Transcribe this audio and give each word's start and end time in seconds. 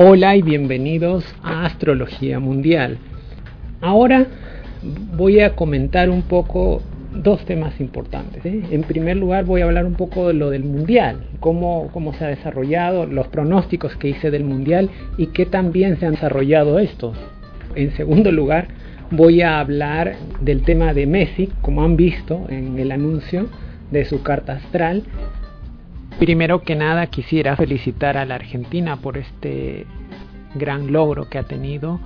Hola 0.00 0.36
y 0.36 0.42
bienvenidos 0.42 1.24
a 1.42 1.64
Astrología 1.64 2.38
Mundial. 2.38 2.98
Ahora 3.80 4.28
voy 5.16 5.40
a 5.40 5.56
comentar 5.56 6.08
un 6.08 6.22
poco 6.22 6.82
dos 7.12 7.44
temas 7.46 7.80
importantes. 7.80 8.46
¿eh? 8.46 8.62
En 8.70 8.84
primer 8.84 9.16
lugar 9.16 9.44
voy 9.44 9.60
a 9.60 9.64
hablar 9.64 9.86
un 9.86 9.94
poco 9.94 10.28
de 10.28 10.34
lo 10.34 10.50
del 10.50 10.62
Mundial, 10.62 11.26
cómo, 11.40 11.90
cómo 11.92 12.14
se 12.14 12.24
ha 12.24 12.28
desarrollado, 12.28 13.06
los 13.06 13.26
pronósticos 13.26 13.96
que 13.96 14.10
hice 14.10 14.30
del 14.30 14.44
Mundial 14.44 14.88
y 15.16 15.32
qué 15.32 15.46
también 15.46 15.98
se 15.98 16.06
han 16.06 16.12
desarrollado 16.12 16.78
estos. 16.78 17.18
En 17.74 17.90
segundo 17.96 18.30
lugar 18.30 18.68
voy 19.10 19.42
a 19.42 19.58
hablar 19.58 20.14
del 20.40 20.62
tema 20.62 20.94
de 20.94 21.06
Messi, 21.06 21.48
como 21.60 21.82
han 21.82 21.96
visto 21.96 22.46
en 22.50 22.78
el 22.78 22.92
anuncio 22.92 23.48
de 23.90 24.04
su 24.04 24.22
carta 24.22 24.52
astral 24.52 25.02
Primero 26.18 26.62
que 26.62 26.74
nada 26.74 27.06
quisiera 27.06 27.54
felicitar 27.54 28.16
a 28.16 28.24
la 28.24 28.34
Argentina 28.34 28.96
por 28.96 29.16
este 29.16 29.86
gran 30.56 30.92
logro 30.92 31.28
que 31.28 31.38
ha 31.38 31.44
tenido 31.44 32.00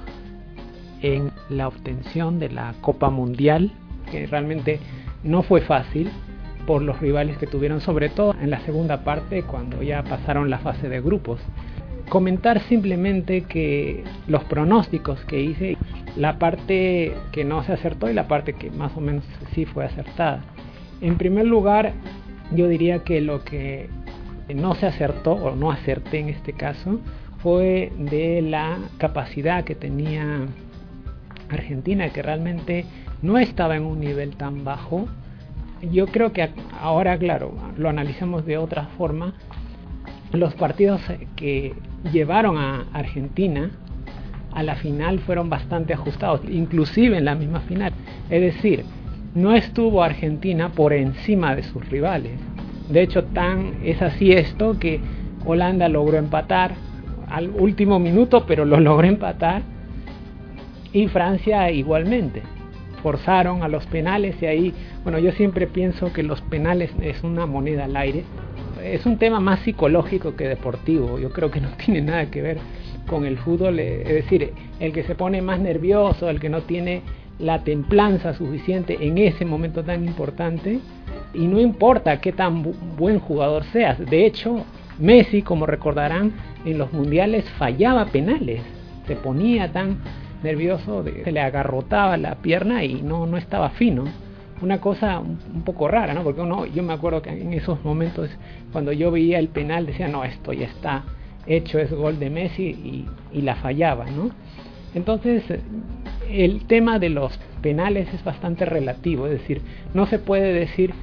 en 1.00 1.30
la 1.48 1.66
obtención 1.66 2.38
de 2.38 2.50
la 2.50 2.74
Copa 2.82 3.08
Mundial, 3.08 3.72
que 4.10 4.26
realmente 4.26 4.80
no 5.24 5.42
fue 5.42 5.62
fácil 5.62 6.10
por 6.66 6.82
los 6.82 7.00
rivales 7.00 7.38
que 7.38 7.46
tuvieron, 7.46 7.80
sobre 7.80 8.10
todo 8.10 8.36
en 8.38 8.50
la 8.50 8.60
segunda 8.60 9.02
parte 9.02 9.44
cuando 9.44 9.82
ya 9.82 10.02
pasaron 10.02 10.50
la 10.50 10.58
fase 10.58 10.90
de 10.90 11.00
grupos. 11.00 11.40
Comentar 12.10 12.60
simplemente 12.60 13.44
que 13.44 14.04
los 14.28 14.44
pronósticos 14.44 15.24
que 15.24 15.40
hice, 15.40 15.78
la 16.16 16.38
parte 16.38 17.14
que 17.32 17.44
no 17.44 17.64
se 17.64 17.72
acertó 17.72 18.10
y 18.10 18.12
la 18.12 18.28
parte 18.28 18.52
que 18.52 18.70
más 18.70 18.94
o 18.94 19.00
menos 19.00 19.24
sí 19.54 19.64
fue 19.64 19.86
acertada. 19.86 20.42
En 21.00 21.16
primer 21.16 21.46
lugar, 21.46 21.94
yo 22.54 22.68
diría 22.68 22.98
que 23.00 23.22
lo 23.22 23.42
que 23.44 23.88
no 24.48 24.74
se 24.74 24.86
acertó 24.86 25.32
o 25.32 25.56
no 25.56 25.70
acerté 25.70 26.20
en 26.20 26.28
este 26.28 26.52
caso 26.52 27.00
fue 27.42 27.92
de 27.98 28.40
la 28.42 28.78
capacidad 28.98 29.64
que 29.64 29.74
tenía 29.74 30.46
Argentina 31.50 32.08
que 32.10 32.22
realmente 32.22 32.84
no 33.20 33.38
estaba 33.38 33.76
en 33.76 33.84
un 33.84 34.00
nivel 34.00 34.36
tan 34.36 34.64
bajo. 34.64 35.06
Yo 35.90 36.06
creo 36.06 36.32
que 36.32 36.50
ahora 36.80 37.18
claro 37.18 37.54
lo 37.76 37.88
analizamos 37.88 38.46
de 38.46 38.58
otra 38.58 38.84
forma. 38.96 39.34
Los 40.32 40.54
partidos 40.54 41.00
que 41.36 41.74
llevaron 42.12 42.56
a 42.56 42.86
Argentina 42.92 43.70
a 44.52 44.62
la 44.62 44.76
final 44.76 45.18
fueron 45.20 45.50
bastante 45.50 45.94
ajustados 45.94 46.42
inclusive 46.48 47.18
en 47.18 47.24
la 47.24 47.34
misma 47.34 47.60
final. 47.60 47.92
Es 48.30 48.40
decir 48.40 48.84
no 49.34 49.54
estuvo 49.54 50.02
Argentina 50.02 50.68
por 50.68 50.92
encima 50.92 51.56
de 51.56 51.62
sus 51.62 51.88
rivales 51.88 52.38
de 52.92 53.02
hecho, 53.02 53.24
tan 53.24 53.76
es 53.82 54.00
así 54.02 54.32
esto 54.32 54.78
que 54.78 55.00
Holanda 55.44 55.88
logró 55.88 56.18
empatar 56.18 56.74
al 57.28 57.50
último 57.50 57.98
minuto, 57.98 58.44
pero 58.46 58.64
lo 58.64 58.78
logró 58.80 59.06
empatar. 59.06 59.62
Y 60.92 61.08
Francia 61.08 61.70
igualmente. 61.70 62.42
Forzaron 63.02 63.62
a 63.62 63.68
los 63.68 63.84
penales 63.86 64.36
y 64.40 64.46
ahí, 64.46 64.74
bueno, 65.02 65.18
yo 65.18 65.32
siempre 65.32 65.66
pienso 65.66 66.12
que 66.12 66.22
los 66.22 66.40
penales 66.42 66.92
es 67.00 67.24
una 67.24 67.46
moneda 67.46 67.84
al 67.84 67.96
aire. 67.96 68.24
Es 68.84 69.06
un 69.06 69.18
tema 69.18 69.40
más 69.40 69.60
psicológico 69.60 70.36
que 70.36 70.46
deportivo. 70.46 71.18
Yo 71.18 71.30
creo 71.30 71.50
que 71.50 71.60
no 71.60 71.68
tiene 71.84 72.02
nada 72.02 72.26
que 72.26 72.42
ver 72.42 72.58
con 73.06 73.24
el 73.24 73.38
fútbol. 73.38 73.78
Es 73.80 74.06
decir, 74.06 74.52
el 74.78 74.92
que 74.92 75.02
se 75.02 75.14
pone 75.14 75.42
más 75.42 75.58
nervioso, 75.58 76.28
el 76.28 76.38
que 76.38 76.48
no 76.48 76.60
tiene 76.60 77.02
la 77.38 77.64
templanza 77.64 78.34
suficiente 78.34 78.98
en 79.00 79.18
ese 79.18 79.44
momento 79.44 79.82
tan 79.82 80.04
importante, 80.06 80.78
y 81.34 81.46
no 81.46 81.60
importa 81.60 82.20
qué 82.20 82.32
tan 82.32 82.62
buen 82.96 83.18
jugador 83.18 83.64
seas. 83.64 83.98
De 83.98 84.26
hecho, 84.26 84.64
Messi, 84.98 85.42
como 85.42 85.66
recordarán, 85.66 86.32
en 86.64 86.78
los 86.78 86.92
mundiales 86.92 87.48
fallaba 87.58 88.06
penales. 88.06 88.62
Se 89.06 89.16
ponía 89.16 89.72
tan 89.72 89.98
nervioso, 90.42 91.02
de, 91.02 91.24
se 91.24 91.32
le 91.32 91.40
agarrotaba 91.40 92.16
la 92.16 92.36
pierna 92.36 92.84
y 92.84 93.02
no, 93.02 93.26
no 93.26 93.36
estaba 93.36 93.70
fino. 93.70 94.04
Una 94.60 94.80
cosa 94.80 95.18
un, 95.18 95.62
poco 95.64 95.88
rara, 95.88 96.14
¿no? 96.14 96.22
Porque 96.22 96.40
uno, 96.40 96.66
yo 96.66 96.82
me 96.82 96.92
acuerdo 96.92 97.22
que 97.22 97.30
en 97.30 97.52
esos 97.52 97.84
momentos, 97.84 98.30
cuando 98.70 98.92
yo 98.92 99.10
veía 99.10 99.38
el 99.38 99.48
penal, 99.48 99.86
decía, 99.86 100.08
no, 100.08 100.24
esto 100.24 100.52
ya 100.52 100.66
está 100.66 101.02
hecho, 101.46 101.80
es 101.80 101.92
gol 101.92 102.20
de 102.20 102.30
Messi 102.30 102.62
y, 102.62 103.08
y 103.32 103.42
la 103.42 103.56
fallaba, 103.56 104.06
¿no? 104.06 104.30
Entonces, 104.94 105.42
el 106.30 106.64
tema 106.66 106.98
de 106.98 107.08
los 107.08 107.36
penales 107.60 108.12
es 108.14 108.22
bastante 108.22 108.64
relativo, 108.64 109.26
es 109.26 109.32
decir, 109.32 109.62
no 109.94 110.06
se 110.06 110.18
puede 110.18 110.52
decir 110.52 110.94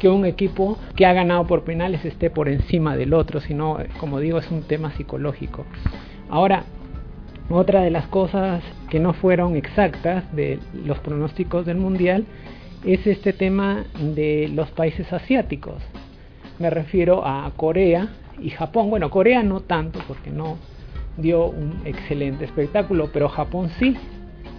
que 0.00 0.08
un 0.08 0.24
equipo 0.24 0.78
que 0.96 1.06
ha 1.06 1.12
ganado 1.12 1.46
por 1.46 1.62
penales 1.62 2.04
esté 2.04 2.30
por 2.30 2.48
encima 2.48 2.96
del 2.96 3.14
otro, 3.14 3.40
sino, 3.40 3.78
como 3.98 4.18
digo, 4.18 4.38
es 4.38 4.50
un 4.50 4.62
tema 4.62 4.90
psicológico. 4.96 5.64
Ahora, 6.28 6.64
otra 7.48 7.82
de 7.82 7.90
las 7.90 8.06
cosas 8.06 8.62
que 8.88 8.98
no 8.98 9.12
fueron 9.12 9.56
exactas 9.56 10.24
de 10.34 10.58
los 10.84 10.98
pronósticos 10.98 11.66
del 11.66 11.76
Mundial 11.76 12.24
es 12.84 13.06
este 13.06 13.32
tema 13.32 13.84
de 13.98 14.50
los 14.52 14.70
países 14.70 15.12
asiáticos. 15.12 15.82
Me 16.58 16.70
refiero 16.70 17.26
a 17.26 17.50
Corea 17.56 18.08
y 18.40 18.50
Japón. 18.50 18.90
Bueno, 18.90 19.10
Corea 19.10 19.42
no 19.42 19.60
tanto 19.60 20.00
porque 20.06 20.30
no 20.30 20.58
dio 21.16 21.46
un 21.46 21.82
excelente 21.84 22.44
espectáculo, 22.44 23.10
pero 23.12 23.28
Japón 23.28 23.70
sí. 23.78 23.96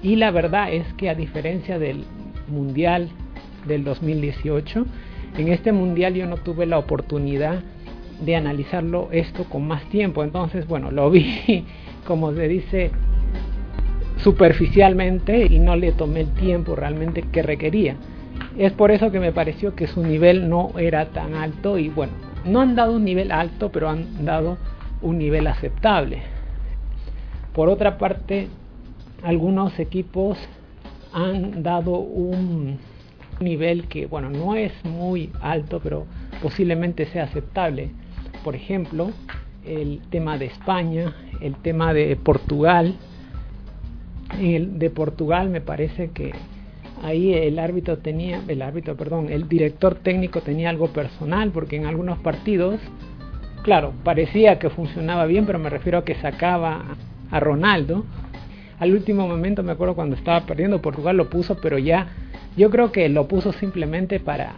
Y 0.04 0.18
la 0.18 0.32
verdad 0.32 0.72
es 0.74 0.86
que 0.94 1.10
a 1.10 1.16
diferencia 1.16 1.80
del 1.80 2.04
Mundial 2.48 3.10
del 3.68 3.84
2018, 3.84 4.86
en 5.38 5.48
este 5.48 5.72
mundial 5.72 6.14
yo 6.14 6.26
no 6.28 6.38
tuve 6.38 6.66
la 6.66 6.78
oportunidad 6.78 7.62
de 8.24 8.36
analizarlo 8.36 9.10
esto 9.12 9.46
con 9.46 9.68
más 9.68 9.84
tiempo. 9.86 10.24
Entonces, 10.24 10.68
bueno, 10.68 10.92
lo 10.92 11.10
vi, 11.10 11.66
como 12.08 12.34
se 12.34 12.48
dice, 12.48 12.92
superficialmente 14.18 15.46
y 15.46 15.60
no 15.60 15.76
le 15.76 15.92
tomé 15.92 16.22
el 16.22 16.34
tiempo 16.34 16.76
realmente 16.76 17.24
que 17.24 17.42
requería. 17.42 17.96
Es 18.58 18.74
por 18.74 18.92
eso 18.92 19.12
que 19.12 19.20
me 19.20 19.32
pareció 19.32 19.76
que 19.76 19.88
su 19.88 20.04
nivel 20.04 20.50
no 20.50 20.72
era 20.78 21.06
tan 21.08 21.36
alto 21.36 21.78
y 21.78 21.90
bueno, 21.90 22.14
no 22.46 22.62
han 22.62 22.76
dado 22.76 22.96
un 22.96 23.06
nivel 23.06 23.32
alto, 23.32 23.72
pero 23.72 23.90
han 23.90 24.26
dado 24.26 24.58
un 25.02 25.18
nivel 25.18 25.48
aceptable. 25.48 26.22
Por 27.54 27.70
otra 27.70 27.98
parte, 27.98 28.48
algunos 29.24 29.78
equipos 29.80 30.38
han 31.14 31.64
dado 31.64 31.92
un 32.00 32.78
nivel 33.42 33.88
que, 33.88 34.06
bueno, 34.06 34.30
no 34.30 34.56
es 34.56 34.74
muy 34.86 35.30
alto, 35.42 35.80
pero 35.84 36.06
posiblemente 36.42 37.06
sea 37.08 37.24
aceptable. 37.24 37.92
Por 38.44 38.56
ejemplo, 38.56 39.12
el 39.66 40.02
tema 40.10 40.38
de 40.38 40.46
España, 40.46 41.14
el 41.42 41.56
tema 41.56 41.94
de 41.94 42.16
Portugal. 42.16 42.96
El 44.40 44.80
de 44.80 44.90
Portugal 44.90 45.50
me 45.50 45.62
parece 45.62 46.12
que 46.12 46.32
ahí 47.04 47.34
el 47.34 47.60
árbitro 47.60 47.98
tenía, 47.98 48.42
el 48.48 48.62
árbitro, 48.62 48.96
perdón, 48.96 49.28
el 49.30 49.48
director 49.48 49.96
técnico 49.96 50.42
tenía 50.42 50.70
algo 50.70 50.88
personal 50.88 51.52
porque 51.52 51.76
en 51.76 51.86
algunos 51.86 52.20
partidos, 52.20 52.80
claro, 53.64 53.94
parecía 54.04 54.58
que 54.60 54.70
funcionaba 54.70 55.26
bien, 55.26 55.46
pero 55.46 55.60
me 55.60 55.70
refiero 55.70 56.00
a 56.00 56.06
que 56.06 56.16
sacaba 56.16 56.96
a 57.30 57.40
Ronaldo. 57.40 58.06
Al 58.80 58.94
último 58.94 59.28
momento 59.28 59.64
me 59.64 59.74
acuerdo 59.74 59.96
cuando 59.96 60.16
estaba 60.16 60.46
perdiendo 60.46 60.82
Portugal 60.82 61.18
lo 61.18 61.30
puso, 61.30 61.58
pero 61.62 61.78
ya 61.78 62.08
yo 62.58 62.70
creo 62.70 62.92
que 62.92 63.08
lo 63.10 63.28
puso 63.28 63.54
simplemente 63.54 64.20
para 64.20 64.56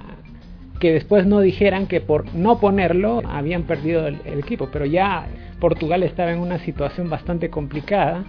que 0.80 0.92
después 0.92 1.26
no 1.26 1.40
dijeran 1.40 1.88
que 1.88 2.02
por 2.02 2.34
no 2.36 2.59
ponerlo 2.59 3.22
habían 3.26 3.64
perdido 3.64 4.08
el, 4.08 4.20
equipo, 4.26 4.70
pero 4.72 4.86
ya 4.86 5.28
Portugal 5.59 6.04
estaba 6.04 6.34
en 6.34 6.40
una 6.40 6.59
situación 6.59 7.09
bastante 7.09 7.50
complicada 7.50 8.26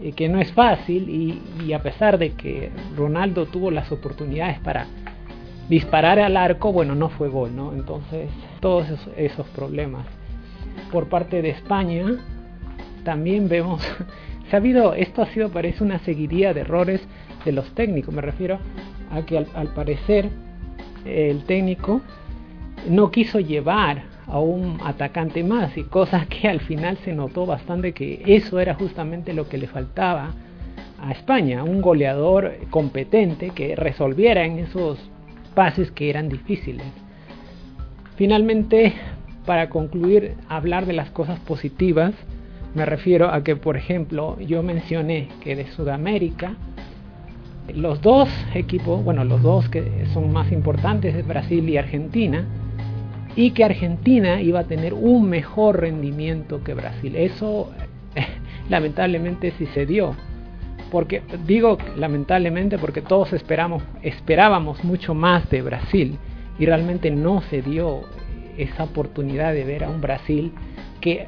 y 0.00 0.12
que 0.12 0.28
no 0.28 0.40
es 0.40 0.52
fácil 0.52 1.08
y, 1.08 1.72
a 1.72 1.82
pesar 1.82 2.18
de 2.18 2.32
que 2.32 2.70
Ronaldo 2.96 3.46
tuvo 3.46 3.70
las 3.70 3.92
oportunidades 3.92 4.58
para 4.60 4.86
disparar 5.68 6.18
al 6.18 6.36
arco, 6.36 6.72
bueno, 6.72 6.94
no 6.94 7.08
fue 7.08 7.28
gol, 7.28 7.54
¿no? 7.54 7.72
Entonces, 7.72 8.30
todos 8.60 8.88
esos, 9.16 9.46
problemas. 9.48 10.06
Por 10.90 11.08
parte 11.08 11.40
de 11.40 11.50
España, 11.50 12.04
también 13.04 13.48
vemos, 13.48 13.80
se 14.50 14.56
ha 14.56 14.58
habido, 14.58 14.94
esto 14.94 15.22
ha 15.22 15.26
sido, 15.26 15.50
parece 15.50 15.84
una 15.84 16.00
seguidilla 16.00 16.52
de 16.52 16.62
errores 16.62 17.00
de 17.46 17.52
los 17.52 17.74
técnicos. 17.74 18.12
Me 18.12 18.20
refiero 18.20 18.58
a 19.10 19.22
que 19.22 19.38
al, 19.38 19.68
parecer 19.74 20.28
el 21.06 21.44
técnico 21.44 22.02
no 22.90 23.10
quiso 23.10 23.40
llevar 23.40 24.02
a 24.26 24.40
un 24.40 24.78
atacante 24.84 25.42
más 25.42 25.78
y 25.78 25.84
cosas 25.84 26.26
que 26.26 26.48
al 26.48 26.60
final 26.60 26.98
se 26.98 27.14
notó 27.14 27.46
bastante 27.46 27.92
que 27.92 28.22
eso 28.26 28.60
era 28.60 28.74
justamente 28.74 29.32
lo 29.32 29.48
que 29.48 29.56
le 29.56 29.68
faltaba 29.68 30.34
a 31.00 31.12
España, 31.12 31.62
un 31.62 31.80
goleador 31.80 32.54
competente 32.70 33.50
que 33.50 33.76
resolviera 33.76 34.44
en 34.44 34.58
esos 34.58 34.98
pases 35.54 35.90
que 35.90 36.10
eran 36.10 36.28
difíciles. 36.28 36.86
Finalmente, 38.16 38.94
para 39.44 39.68
concluir, 39.68 40.34
hablar 40.48 40.86
de 40.86 40.94
las 40.94 41.10
cosas 41.10 41.38
positivas, 41.40 42.14
me 42.74 42.84
refiero 42.84 43.32
a 43.32 43.42
que, 43.44 43.56
por 43.56 43.76
ejemplo, 43.76 44.38
yo 44.40 44.62
mencioné 44.62 45.28
que 45.40 45.54
de 45.54 45.66
Sudamérica 45.68 46.56
los 47.74 48.00
dos 48.00 48.28
equipos, 48.54 49.02
bueno, 49.04 49.24
los 49.24 49.42
dos 49.42 49.68
que 49.68 50.06
son 50.12 50.32
más 50.32 50.52
importantes, 50.52 51.26
Brasil 51.26 51.68
y 51.68 51.76
Argentina, 51.76 52.44
y 53.34 53.50
que 53.50 53.64
Argentina 53.64 54.40
iba 54.40 54.60
a 54.60 54.64
tener 54.64 54.94
un 54.94 55.28
mejor 55.28 55.80
rendimiento 55.80 56.64
que 56.64 56.74
Brasil. 56.74 57.14
Eso 57.16 57.70
lamentablemente 58.68 59.52
sí 59.58 59.66
se 59.66 59.86
dio. 59.86 60.16
Porque 60.90 61.22
digo 61.46 61.78
lamentablemente 61.96 62.78
porque 62.78 63.02
todos 63.02 63.32
esperamos, 63.32 63.82
esperábamos 64.02 64.84
mucho 64.84 65.14
más 65.14 65.50
de 65.50 65.60
Brasil 65.60 66.16
y 66.58 66.66
realmente 66.66 67.10
no 67.10 67.42
se 67.42 67.60
dio 67.60 68.02
esa 68.56 68.84
oportunidad 68.84 69.52
de 69.52 69.64
ver 69.64 69.84
a 69.84 69.90
un 69.90 70.00
Brasil 70.00 70.52
que 71.00 71.26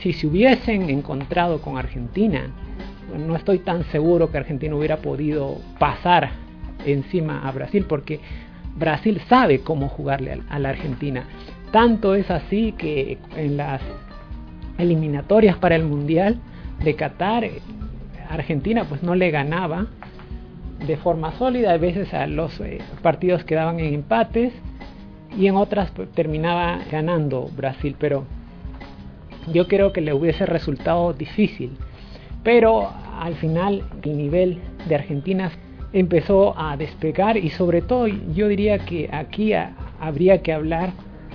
si 0.00 0.12
se 0.12 0.26
hubiesen 0.26 0.90
encontrado 0.90 1.60
con 1.60 1.76
Argentina, 1.76 2.50
no 3.16 3.36
estoy 3.36 3.58
tan 3.60 3.84
seguro 3.84 4.30
que 4.30 4.38
Argentina 4.38 4.74
hubiera 4.74 4.98
podido 4.98 5.56
pasar 5.78 6.30
encima 6.84 7.46
a 7.46 7.52
Brasil 7.52 7.86
porque 7.88 8.20
Brasil 8.76 9.20
sabe 9.28 9.60
cómo 9.60 9.88
jugarle 9.88 10.42
a 10.48 10.58
la 10.58 10.70
Argentina. 10.70 11.24
Tanto 11.72 12.14
es 12.14 12.30
así 12.30 12.72
que 12.72 13.18
en 13.36 13.56
las 13.56 13.82
eliminatorias 14.78 15.56
para 15.56 15.76
el 15.76 15.84
Mundial 15.84 16.38
de 16.82 16.94
Qatar, 16.94 17.44
Argentina 18.30 18.84
pues 18.88 19.02
no 19.02 19.14
le 19.14 19.30
ganaba 19.30 19.86
de 20.86 20.96
forma 20.96 21.32
sólida, 21.32 21.72
a 21.72 21.76
veces 21.76 22.14
a 22.14 22.26
los 22.26 22.60
eh, 22.60 22.78
partidos 23.02 23.44
quedaban 23.44 23.80
en 23.80 23.94
empates 23.94 24.52
y 25.36 25.46
en 25.46 25.56
otras 25.56 25.90
pues, 25.90 26.10
terminaba 26.12 26.78
ganando 26.90 27.50
Brasil, 27.56 27.96
pero 27.98 28.24
yo 29.52 29.66
creo 29.66 29.92
que 29.92 30.00
le 30.00 30.12
hubiese 30.12 30.46
resultado 30.46 31.12
difícil. 31.12 31.76
Pero 32.42 32.90
al 33.18 33.34
final 33.36 33.84
el 34.02 34.16
nivel 34.16 34.58
de 34.88 34.94
Argentina 34.94 35.50
empezó 35.92 36.58
a 36.58 36.76
despegar 36.76 37.36
y 37.36 37.50
sobre 37.50 37.82
todo 37.82 38.06
yo 38.06 38.48
diría 38.48 38.78
que 38.78 39.08
aquí 39.12 39.52
habría 40.00 40.42
que 40.42 40.52
hablar 40.52 40.92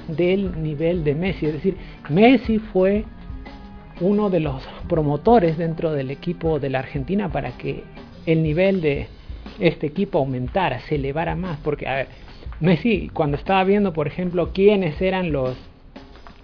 del 0.08 0.62
nivel 0.62 1.04
de 1.04 1.16
Messi, 1.16 1.46
es 1.46 1.54
decir, 1.54 1.78
Messi 2.10 2.60
fue 2.60 3.06
uno 4.02 4.30
de 4.30 4.40
los 4.40 4.68
promotores 4.90 5.58
dentro 5.58 5.94
del 5.94 6.12
equipo 6.12 6.60
de 6.60 6.70
la 6.70 6.80
Argentina 6.80 7.32
para 7.32 7.52
que 7.58 7.84
el 8.26 8.44
nivel 8.44 8.82
de 8.82 9.08
este 9.60 9.88
equipo 9.88 10.20
aumentara, 10.20 10.80
se 10.82 10.96
elevara 10.96 11.36
más, 11.36 11.58
porque 11.64 11.88
a 11.88 11.96
ver, 11.96 12.08
Messi 12.60 13.10
cuando 13.14 13.38
estaba 13.38 13.64
viendo, 13.64 13.94
por 13.94 14.08
ejemplo, 14.08 14.52
quiénes 14.54 15.02
eran 15.02 15.32
los 15.32 15.56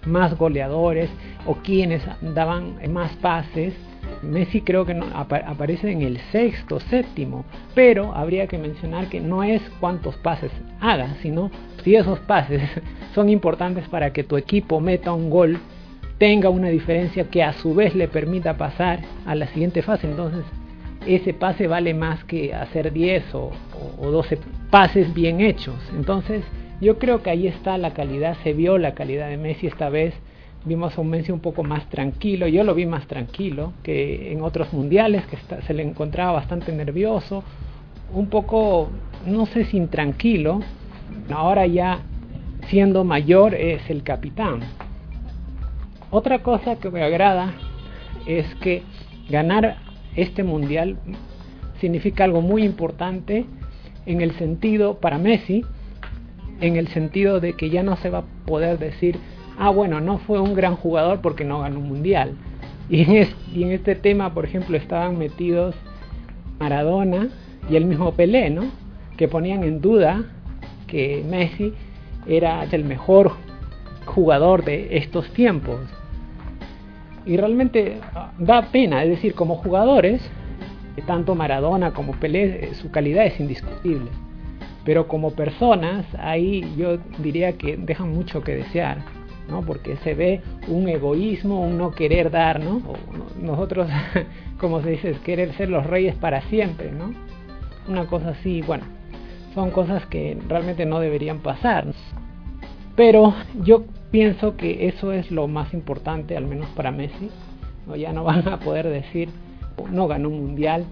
más 0.06 0.36
goleadores 0.38 1.10
o 1.46 1.56
quiénes 1.56 2.02
daban 2.34 2.76
más 2.90 3.12
pases, 3.16 3.74
Messi 4.22 4.60
creo 4.60 4.84
que 4.84 4.94
no, 4.94 5.06
aparece 5.14 5.90
en 5.90 6.02
el 6.02 6.18
sexto, 6.32 6.80
séptimo, 6.80 7.44
pero 7.74 8.14
habría 8.14 8.46
que 8.46 8.58
mencionar 8.58 9.08
que 9.08 9.20
no 9.20 9.42
es 9.42 9.62
cuántos 9.80 10.16
pases 10.16 10.52
haga, 10.80 11.16
sino 11.22 11.50
si 11.82 11.96
esos 11.96 12.18
pases 12.20 12.62
son 13.14 13.28
importantes 13.28 13.88
para 13.88 14.12
que 14.12 14.24
tu 14.24 14.36
equipo 14.36 14.80
meta 14.80 15.12
un 15.12 15.30
gol, 15.30 15.58
tenga 16.18 16.50
una 16.50 16.68
diferencia 16.68 17.30
que 17.30 17.42
a 17.42 17.52
su 17.54 17.74
vez 17.74 17.94
le 17.94 18.08
permita 18.08 18.56
pasar 18.56 19.00
a 19.24 19.34
la 19.34 19.46
siguiente 19.48 19.82
fase. 19.82 20.06
Entonces, 20.06 20.44
ese 21.06 21.32
pase 21.32 21.66
vale 21.66 21.94
más 21.94 22.24
que 22.24 22.52
hacer 22.54 22.92
10 22.92 23.34
o, 23.34 23.52
o 23.98 24.10
12 24.10 24.38
pases 24.70 25.14
bien 25.14 25.40
hechos. 25.40 25.76
Entonces, 25.96 26.44
yo 26.80 26.98
creo 26.98 27.22
que 27.22 27.30
ahí 27.30 27.46
está 27.46 27.78
la 27.78 27.94
calidad, 27.94 28.36
se 28.42 28.52
vio 28.52 28.78
la 28.78 28.94
calidad 28.94 29.28
de 29.28 29.36
Messi 29.36 29.66
esta 29.66 29.88
vez 29.88 30.14
vimos 30.64 30.96
a 30.96 31.00
un 31.00 31.08
Messi 31.08 31.32
un 31.32 31.40
poco 31.40 31.62
más 31.62 31.88
tranquilo, 31.88 32.46
yo 32.46 32.64
lo 32.64 32.74
vi 32.74 32.86
más 32.86 33.06
tranquilo 33.06 33.72
que 33.82 34.32
en 34.32 34.42
otros 34.42 34.72
mundiales, 34.72 35.24
que 35.26 35.38
se 35.62 35.74
le 35.74 35.82
encontraba 35.82 36.32
bastante 36.32 36.72
nervioso, 36.72 37.42
un 38.12 38.26
poco, 38.26 38.90
no 39.26 39.46
sé 39.46 39.64
si 39.64 39.76
intranquilo, 39.76 40.60
ahora 41.32 41.66
ya 41.66 42.00
siendo 42.68 43.04
mayor 43.04 43.54
es 43.54 43.88
el 43.88 44.02
capitán. 44.02 44.60
Otra 46.10 46.40
cosa 46.40 46.76
que 46.76 46.90
me 46.90 47.02
agrada 47.02 47.54
es 48.26 48.54
que 48.56 48.82
ganar 49.28 49.78
este 50.16 50.42
mundial 50.42 50.98
significa 51.80 52.24
algo 52.24 52.42
muy 52.42 52.64
importante 52.64 53.46
en 54.06 54.20
el 54.20 54.32
sentido, 54.32 54.98
para 54.98 55.18
Messi, 55.18 55.64
en 56.60 56.76
el 56.76 56.88
sentido 56.88 57.40
de 57.40 57.54
que 57.54 57.70
ya 57.70 57.82
no 57.82 57.96
se 57.96 58.10
va 58.10 58.18
a 58.18 58.44
poder 58.44 58.78
decir 58.78 59.18
ah, 59.60 59.68
bueno, 59.70 60.00
no 60.00 60.18
fue 60.18 60.40
un 60.40 60.54
gran 60.54 60.74
jugador 60.74 61.20
porque 61.20 61.44
no 61.44 61.60
ganó 61.60 61.78
un 61.78 61.88
mundial. 61.88 62.34
Y 62.88 63.02
en, 63.02 63.70
este 63.70 63.94
tema, 63.94 64.34
por 64.34 64.44
ejemplo, 64.44 64.76
estaban 64.76 65.18
metidos 65.18 65.76
Maradona 66.58 67.28
y 67.68 67.76
el 67.76 67.84
mismo 67.84 68.12
Pelé, 68.14 68.50
¿no? 68.50 68.64
Que 69.16 69.28
ponían 69.28 69.62
en 69.62 69.80
duda 69.80 70.24
que 70.86 71.24
Messi 71.28 71.74
era 72.26 72.64
el 72.64 72.84
mejor 72.84 73.32
jugador 74.06 74.64
de 74.64 74.96
estos 74.96 75.30
tiempos. 75.34 75.78
Y 77.26 77.36
realmente 77.36 78.00
ah, 78.14 78.32
da 78.38 78.62
pena, 78.72 79.04
es 79.04 79.10
decir, 79.10 79.34
como 79.34 79.56
jugadores, 79.56 80.22
tanto 81.06 81.34
Maradona 81.34 81.92
como 81.92 82.12
Pelé, 82.12 82.64
eh, 82.64 82.74
su 82.74 82.90
calidad 82.90 83.26
es 83.26 83.38
indiscutible. 83.38 84.10
Pero 84.86 85.06
como 85.06 85.32
personas, 85.32 86.06
ahí 86.18 86.64
yo 86.78 86.96
diría 87.18 87.52
que 87.52 87.76
dejan 87.76 88.10
mucho 88.10 88.42
que 88.42 88.56
desear. 88.56 89.19
Porque 89.66 89.96
se 89.96 90.14
ve 90.14 90.40
un 90.68 90.88
egoísmo, 90.88 91.60
un 91.60 91.76
no 91.76 91.90
querer 91.90 92.30
dar, 92.30 92.60
¿no? 92.60 92.80
nosotros, 93.40 93.88
como 94.58 94.82
se 94.82 94.90
dice, 94.90 95.10
es 95.10 95.18
querer 95.20 95.52
ser 95.54 95.68
los 95.68 95.86
reyes 95.86 96.14
para 96.14 96.42
siempre, 96.42 96.90
¿no? 96.92 97.12
Una 97.88 98.06
cosa 98.06 98.30
así, 98.30 98.62
bueno, 98.62 98.84
son 99.54 99.70
cosas 99.70 100.06
que 100.06 100.38
realmente 100.48 100.86
no 100.86 101.00
deberían 101.00 101.40
pasar. 101.40 101.86
Pero 102.96 103.34
yo 103.62 103.84
pienso 104.10 104.56
que 104.56 104.88
eso 104.88 105.12
es 105.12 105.30
lo 105.30 105.48
más 105.48 105.72
importante, 105.74 106.36
al 106.36 106.46
menos 106.46 106.68
para 106.70 106.90
Messi. 106.90 107.30
¿no? 107.86 107.96
Ya 107.96 108.12
no 108.12 108.24
van 108.30 108.46
a 108.48 108.58
poder 108.58 108.88
decir, 108.88 109.28
no 109.90 110.06
ganó 110.06 110.28
un 110.28 110.40
mundial. 110.46 110.84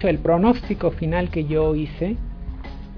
El 0.00 0.18
pronóstico 0.18 0.90
final 0.90 1.30
que 1.30 1.44
yo 1.44 1.76
hice 1.76 2.16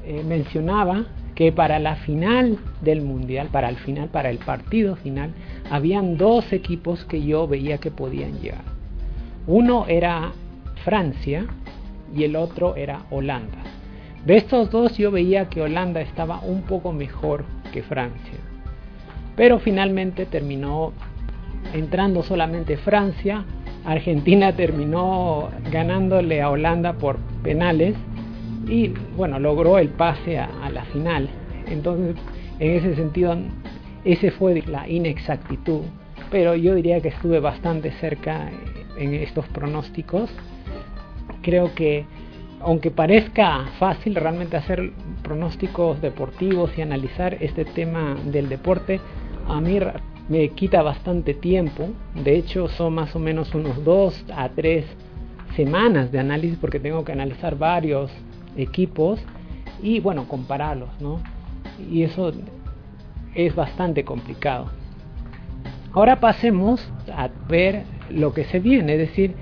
eh, 0.07 0.23
mencionaba 0.27 1.05
que 1.35 1.51
para 1.53 1.79
la 1.79 1.97
final 1.97 2.59
del 2.81 3.03
mundial, 3.03 3.49
para 3.51 3.69
el 3.69 3.77
final, 3.77 4.09
para 4.09 4.31
el 4.31 4.39
partido 4.39 4.97
final, 4.97 5.31
habían 5.71 6.17
dos 6.17 6.53
equipos 6.53 7.05
que 7.05 7.23
yo 7.23 7.49
veía 7.49 7.79
que 7.79 7.91
podían 7.91 8.41
llegar. 8.41 8.63
Uno 9.47 9.87
era 9.89 10.33
Francia 10.85 11.47
y 12.15 12.25
el 12.25 12.37
otro 12.37 12.77
era 12.77 13.03
Holanda. 13.11 13.59
De 14.25 14.37
estos 14.37 14.71
dos 14.71 14.97
yo 14.97 15.11
veía 15.11 15.49
que 15.49 15.61
Holanda 15.61 16.01
estaba 16.01 16.41
un 16.41 16.63
poco 16.63 16.93
mejor 16.93 17.45
que 17.73 17.83
Francia. 17.83 18.39
Pero 19.37 19.59
finalmente 19.59 20.25
terminó 20.27 20.93
entrando 21.75 22.23
solamente 22.23 22.77
Francia. 22.77 23.45
Argentina 23.85 24.55
terminó 24.55 25.51
ganándole 25.71 26.41
a 26.41 26.51
Holanda 26.51 26.95
por 26.95 27.19
penales 27.43 27.97
y 28.67 28.95
bueno, 29.17 29.39
logró 29.39 29.79
el 29.79 29.89
pase 29.91 30.39
a, 30.39 30.71
la 30.71 30.85
final. 30.87 31.29
Entonces, 31.67 32.17
en 32.59 32.71
ese 32.73 32.95
sentido, 32.95 33.37
ese 34.05 34.31
fue 34.31 34.63
la 34.67 34.89
inexactitud, 34.89 35.83
pero 36.31 36.55
yo 36.55 36.75
diría 36.75 37.01
que 37.01 37.09
estuve 37.09 37.41
bastante 37.41 37.91
cerca 37.93 38.51
en 38.97 39.15
estos 39.15 39.47
pronósticos. 39.49 40.31
Creo 41.43 41.75
que 41.75 42.05
aunque 42.61 42.91
parezca 42.91 43.67
fácil 43.79 44.15
realmente 44.15 44.57
hacer 44.57 44.93
pronósticos 45.23 46.01
deportivos 46.01 46.71
y 46.79 46.83
analizar 46.83 47.37
este 47.41 47.65
tema 47.65 48.17
del 48.25 48.49
deporte, 48.49 49.01
a 49.47 49.61
mí 49.61 49.79
me 50.29 50.49
quita 50.51 50.83
bastante 50.83 51.35
tiempo. 51.35 51.91
De 52.15 52.37
hecho, 52.37 52.69
son 52.69 52.95
más 52.95 53.15
o 53.15 53.19
menos 53.19 53.55
unos 53.55 53.85
dos 53.85 54.25
a 54.35 54.49
tres 54.49 54.87
semanas 55.57 56.11
de 56.11 56.21
análisis 56.21 56.59
porque 56.59 56.81
tengo 56.81 57.05
que 57.05 57.13
analizar 57.13 57.57
varios 57.59 58.11
equipos 58.57 59.21
y 59.83 60.01
bueno, 60.01 60.27
compararlos, 60.29 60.89
¿no? 61.01 61.21
Y 61.91 62.03
eso 62.03 62.33
es 63.35 63.55
bastante 63.55 64.05
complicado. 64.05 64.71
Ahora 65.93 66.21
pasemos 66.21 66.81
a 67.13 67.29
ver 67.49 67.85
lo 68.11 68.33
que 68.35 68.45
se 68.45 68.61
viene, 68.61 68.95
es 68.95 68.99
decir, 68.99 69.35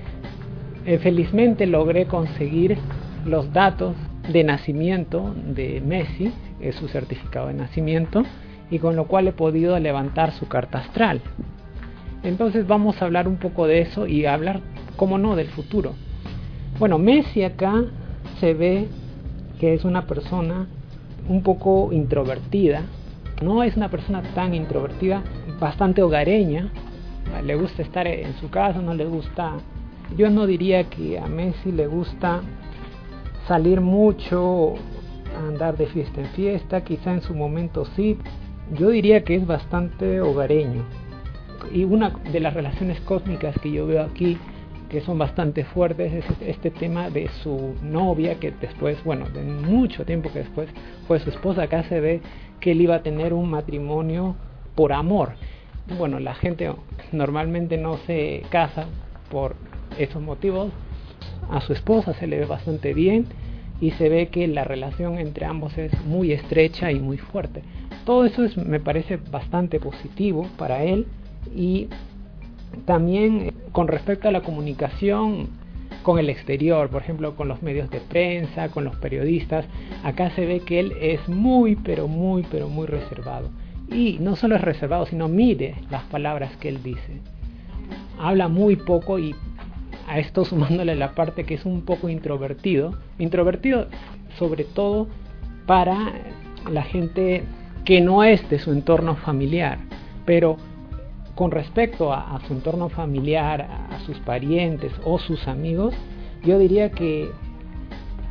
eh, 0.85 0.97
felizmente 0.99 1.65
logré 1.65 2.05
conseguir 2.05 2.77
los 3.25 3.51
datos 3.53 3.95
de 4.31 4.43
nacimiento 4.43 5.33
de 5.35 5.81
Messi, 5.81 6.31
es 6.59 6.75
su 6.75 6.87
certificado 6.87 7.47
de 7.47 7.53
nacimiento, 7.53 8.23
y 8.69 8.79
con 8.79 8.95
lo 8.95 9.05
cual 9.05 9.27
he 9.27 9.33
podido 9.33 9.77
levantar 9.79 10.31
su 10.31 10.47
carta 10.47 10.79
astral. 10.79 11.21
Entonces 12.23 12.67
vamos 12.67 13.01
a 13.01 13.05
hablar 13.05 13.27
un 13.27 13.37
poco 13.37 13.67
de 13.67 13.81
eso 13.81 14.07
y 14.07 14.25
hablar, 14.25 14.61
como 14.95 15.17
no, 15.17 15.35
del 15.35 15.47
futuro. 15.47 15.93
Bueno, 16.79 16.97
Messi 16.97 17.43
acá 17.43 17.83
se 18.39 18.53
ve 18.53 18.87
que 19.63 19.73
es 19.73 19.85
una 19.85 20.07
persona 20.07 20.67
un 21.29 21.41
poco 21.41 21.93
introvertida. 21.93 22.81
No 23.41 23.63
es 23.63 23.77
una 23.77 23.87
persona 23.87 24.21
tan 24.35 24.53
introvertida, 24.53 25.23
bastante 25.57 26.03
hogareña. 26.03 26.69
Le 27.45 27.55
gusta 27.55 27.81
estar 27.81 28.05
en 28.05 28.33
su 28.41 28.49
casa, 28.49 28.81
no 28.81 28.93
le 28.93 29.05
gusta... 29.05 29.53
Yo 30.17 30.29
no 30.29 30.47
diría 30.47 30.83
que 30.89 31.17
a 31.17 31.27
Messi 31.27 31.71
le 31.71 31.87
gusta 31.87 32.41
salir 33.47 33.79
mucho, 33.79 34.73
andar 35.47 35.77
de 35.77 35.85
fiesta 35.85 36.19
en 36.19 36.27
fiesta, 36.27 36.83
quizá 36.83 37.13
en 37.13 37.21
su 37.21 37.33
momento 37.33 37.85
sí. 37.95 38.17
yo 38.77 38.89
diría 38.89 39.23
que 39.23 39.35
es 39.35 39.47
bastante 39.47 40.19
hogareño. 40.19 40.83
Y 41.71 41.85
una 41.85 42.09
de 42.09 42.41
las 42.41 42.53
relaciones 42.53 42.99
cósmicas 42.99 43.57
que 43.61 43.71
yo 43.71 43.87
veo 43.87 44.03
aquí, 44.03 44.37
que 44.93 45.01
son 45.01 45.17
bastante 45.17 45.63
fuertes, 45.63 46.13
es 46.13 46.25
este 46.45 46.69
tema 46.69 47.09
de 47.09 47.27
su 47.41 47.73
novia, 47.81 48.35
que 48.39 48.51
después, 48.51 49.03
bueno, 49.03 49.27
de 49.27 49.41
mucho 49.41 50.05
tiempo 50.05 50.31
que 50.31 50.37
después 50.37 50.69
fue 51.07 51.19
su 51.19 51.31
esposa. 51.31 51.63
Acá 51.63 51.81
se 51.85 51.99
ve 51.99 52.21
que 52.59 52.73
él 52.73 52.81
iba 52.81 52.97
a 52.97 53.01
tener 53.01 53.33
un 53.33 53.49
matrimonio 53.49 54.35
por 54.75 54.93
amor. 54.93 55.31
Bueno, 55.97 56.19
la 56.19 56.35
gente 56.35 56.71
normalmente 57.11 57.75
no 57.75 57.97
se 58.05 58.43
casa 58.51 58.85
por 59.31 59.55
esos 59.97 60.21
motivos. 60.21 60.71
A 61.49 61.59
su 61.61 61.73
esposa 61.73 62.13
se 62.13 62.27
le 62.27 62.37
ve 62.37 62.45
bastante 62.45 62.93
bien 62.93 63.25
y 63.81 63.89
se 63.93 64.09
ve 64.09 64.27
que 64.27 64.47
la 64.47 64.63
relación 64.63 65.17
entre 65.17 65.47
ambos 65.47 65.75
es 65.75 65.91
muy 66.05 66.33
estrecha 66.33 66.91
y 66.91 66.99
muy 66.99 67.17
fuerte. 67.17 67.63
Todo 68.05 68.25
eso 68.25 68.43
es, 68.43 68.57
me 68.57 68.79
parece 68.79 69.17
bastante 69.17 69.79
positivo 69.79 70.47
para 70.55 70.83
él 70.83 71.07
y 71.55 71.87
también 72.85 73.62
con 73.73 73.89
respecto 73.89 74.29
a 74.29 74.31
la 74.31 74.41
comunicación 74.41 75.49
con 76.03 76.19
el 76.19 76.29
exterior, 76.29 76.89
por 76.89 77.01
ejemplo, 77.01 77.35
con 77.35 77.47
los 77.47 77.61
medios 77.61 77.89
de 77.89 77.99
prensa, 77.99 78.69
con 78.69 78.83
los 78.83 78.95
periodistas, 78.97 79.65
acá 80.03 80.31
se 80.31 80.45
ve 80.45 80.59
que 80.59 80.79
él 80.79 80.93
es 81.01 81.27
muy, 81.27 81.75
pero 81.75 82.07
muy, 82.07 82.43
pero 82.51 82.69
muy 82.69 82.87
reservado. 82.87 83.49
Y 83.89 84.17
no 84.19 84.35
solo 84.35 84.55
es 84.55 84.61
reservado, 84.61 85.05
sino 85.05 85.27
mide 85.27 85.75
las 85.89 86.03
palabras 86.03 86.55
que 86.57 86.69
él 86.69 86.83
dice. 86.83 87.21
Habla 88.19 88.47
muy 88.47 88.75
poco 88.75 89.17
y 89.17 89.35
a 90.07 90.19
esto 90.19 90.45
sumándole 90.45 90.95
la 90.95 91.15
parte 91.15 91.45
que 91.45 91.55
es 91.55 91.65
un 91.65 91.81
poco 91.81 92.09
introvertido. 92.09 92.95
Introvertido 93.17 93.87
sobre 94.37 94.65
todo 94.65 95.07
para 95.65 96.11
la 96.69 96.83
gente 96.83 97.43
que 97.85 98.01
no 98.01 98.23
es 98.23 98.47
de 98.49 98.59
su 98.59 98.71
entorno 98.71 99.15
familiar, 99.15 99.79
pero 100.25 100.57
con 101.35 101.51
respecto 101.51 102.13
a, 102.13 102.39
su 102.47 102.53
entorno 102.53 102.89
familiar, 102.89 103.61
a, 103.61 103.99
sus 104.05 104.19
parientes 104.19 104.91
o 105.03 105.17
sus 105.19 105.47
amigos, 105.47 105.95
yo 106.43 106.59
diría 106.59 106.91
que 106.91 107.31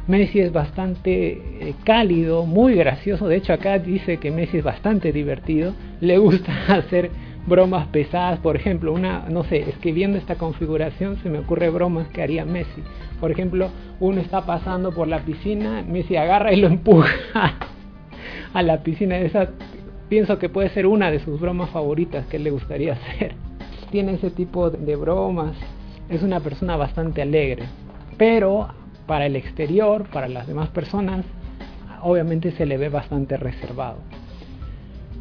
Messi 0.07 0.41
es 0.41 0.53
bastante 0.53 1.69
eh, 1.69 1.75
cálido, 1.85 2.45
muy 2.45 2.75
gracioso. 2.75 3.29
De 3.29 3.37
hecho, 3.37 3.53
acá 3.53 3.79
dice 3.79 4.19
que 4.19 4.31
Messi 4.31 4.59
es 4.59 4.65
bastante 4.65 5.13
divertido. 5.13 5.75
Le 6.01 6.19
gusta 6.19 6.53
hacer 6.69 7.11
bromas 7.47 7.89
pesadas, 7.89 8.39
por 8.39 8.57
ejemplo, 8.57 8.93
una, 8.93 9.27
no 9.29 9.43
sé, 9.45 9.69
es 9.69 9.77
que 9.79 9.93
viendo 9.93 10.17
esta 10.17 10.37
configuración 10.37 11.17
se 11.23 11.29
me 11.29 11.41
ocurre 11.41 11.71
bromas 11.71 12.09
que 12.09 12.23
haría 12.23 12.45
Messi. 12.45 12.83
Por 13.21 13.31
ejemplo, 13.31 13.71
uno 14.01 14.21
está 14.21 14.47
pasando 14.47 14.93
por 14.93 15.09
la 15.09 15.21
piscina, 15.21 15.83
Messi 15.83 16.17
agarra 16.17 16.53
y 16.53 16.61
lo 16.61 16.67
empuja 16.69 17.55
a 18.53 18.63
la 18.63 18.83
piscina. 18.83 19.19
Esa 19.19 19.51
pienso 20.13 20.39
que 20.39 20.51
puede 20.51 20.69
ser 20.69 20.87
una 20.87 21.11
de 21.11 21.21
sus 21.21 21.41
bromas 21.41 21.71
favoritas 21.71 22.27
que 22.27 22.39
le 22.39 22.51
gustaría 22.51 22.93
hacer. 23.15 23.33
Tiene 23.91 24.13
ese 24.13 24.31
tipo 24.31 24.69
de 24.69 24.95
bromas, 24.95 25.57
es 26.11 26.23
una 26.23 26.39
persona 26.39 26.77
bastante 26.77 27.23
alegre, 27.23 27.65
pero 28.19 28.69
para 29.07 29.25
el 29.25 29.37
exterior, 29.37 30.05
para 30.13 30.29
las 30.29 30.47
demás 30.47 30.69
personas, 30.69 31.25
obviamente 32.03 32.51
se 32.51 32.67
le 32.67 32.77
ve 32.77 32.91
bastante 32.91 33.39
reservado. 33.39 34.01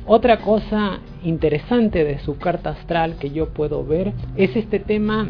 Otra 0.06 0.40
cosa 0.42 1.00
interesante 1.24 2.04
de 2.04 2.20
su 2.20 2.38
carta 2.38 2.72
astral 2.72 3.16
que 3.18 3.30
yo 3.30 3.48
puedo 3.48 3.86
ver 3.86 4.12
es 4.36 4.58
este 4.58 4.80
tema 4.80 5.30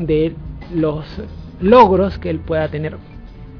de 0.00 0.32
los 0.74 1.04
logros 1.60 2.16
que 2.18 2.30
él 2.30 2.38
pueda 2.38 2.68
tener. 2.68 2.96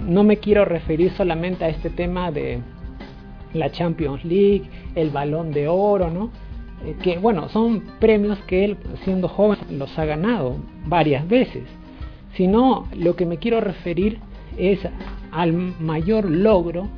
No 0.00 0.24
me 0.24 0.38
quiero 0.38 0.64
referir 0.64 1.12
solamente 1.12 1.66
a 1.66 1.68
este 1.68 1.90
tema 1.90 2.32
de 2.32 2.62
la 3.54 3.70
Champions 3.70 4.24
League, 4.24 4.64
el 4.94 5.10
Balón 5.10 5.52
de 5.52 5.68
Oro, 5.68 6.10
¿no? 6.10 6.30
Eh, 6.84 6.96
que 7.02 7.18
bueno, 7.18 7.48
son 7.48 7.82
premios 8.00 8.38
que 8.46 8.64
él 8.64 8.76
siendo 9.04 9.28
joven 9.28 9.58
los 9.70 9.98
ha 9.98 10.04
ganado 10.04 10.56
varias 10.86 11.28
veces. 11.28 11.64
Sino 12.34 12.88
lo 12.96 13.14
que 13.14 13.26
me 13.26 13.38
quiero 13.38 13.60
referir 13.60 14.18
es 14.56 14.80
al 15.30 15.52
mayor 15.52 16.30
logro 16.30 16.88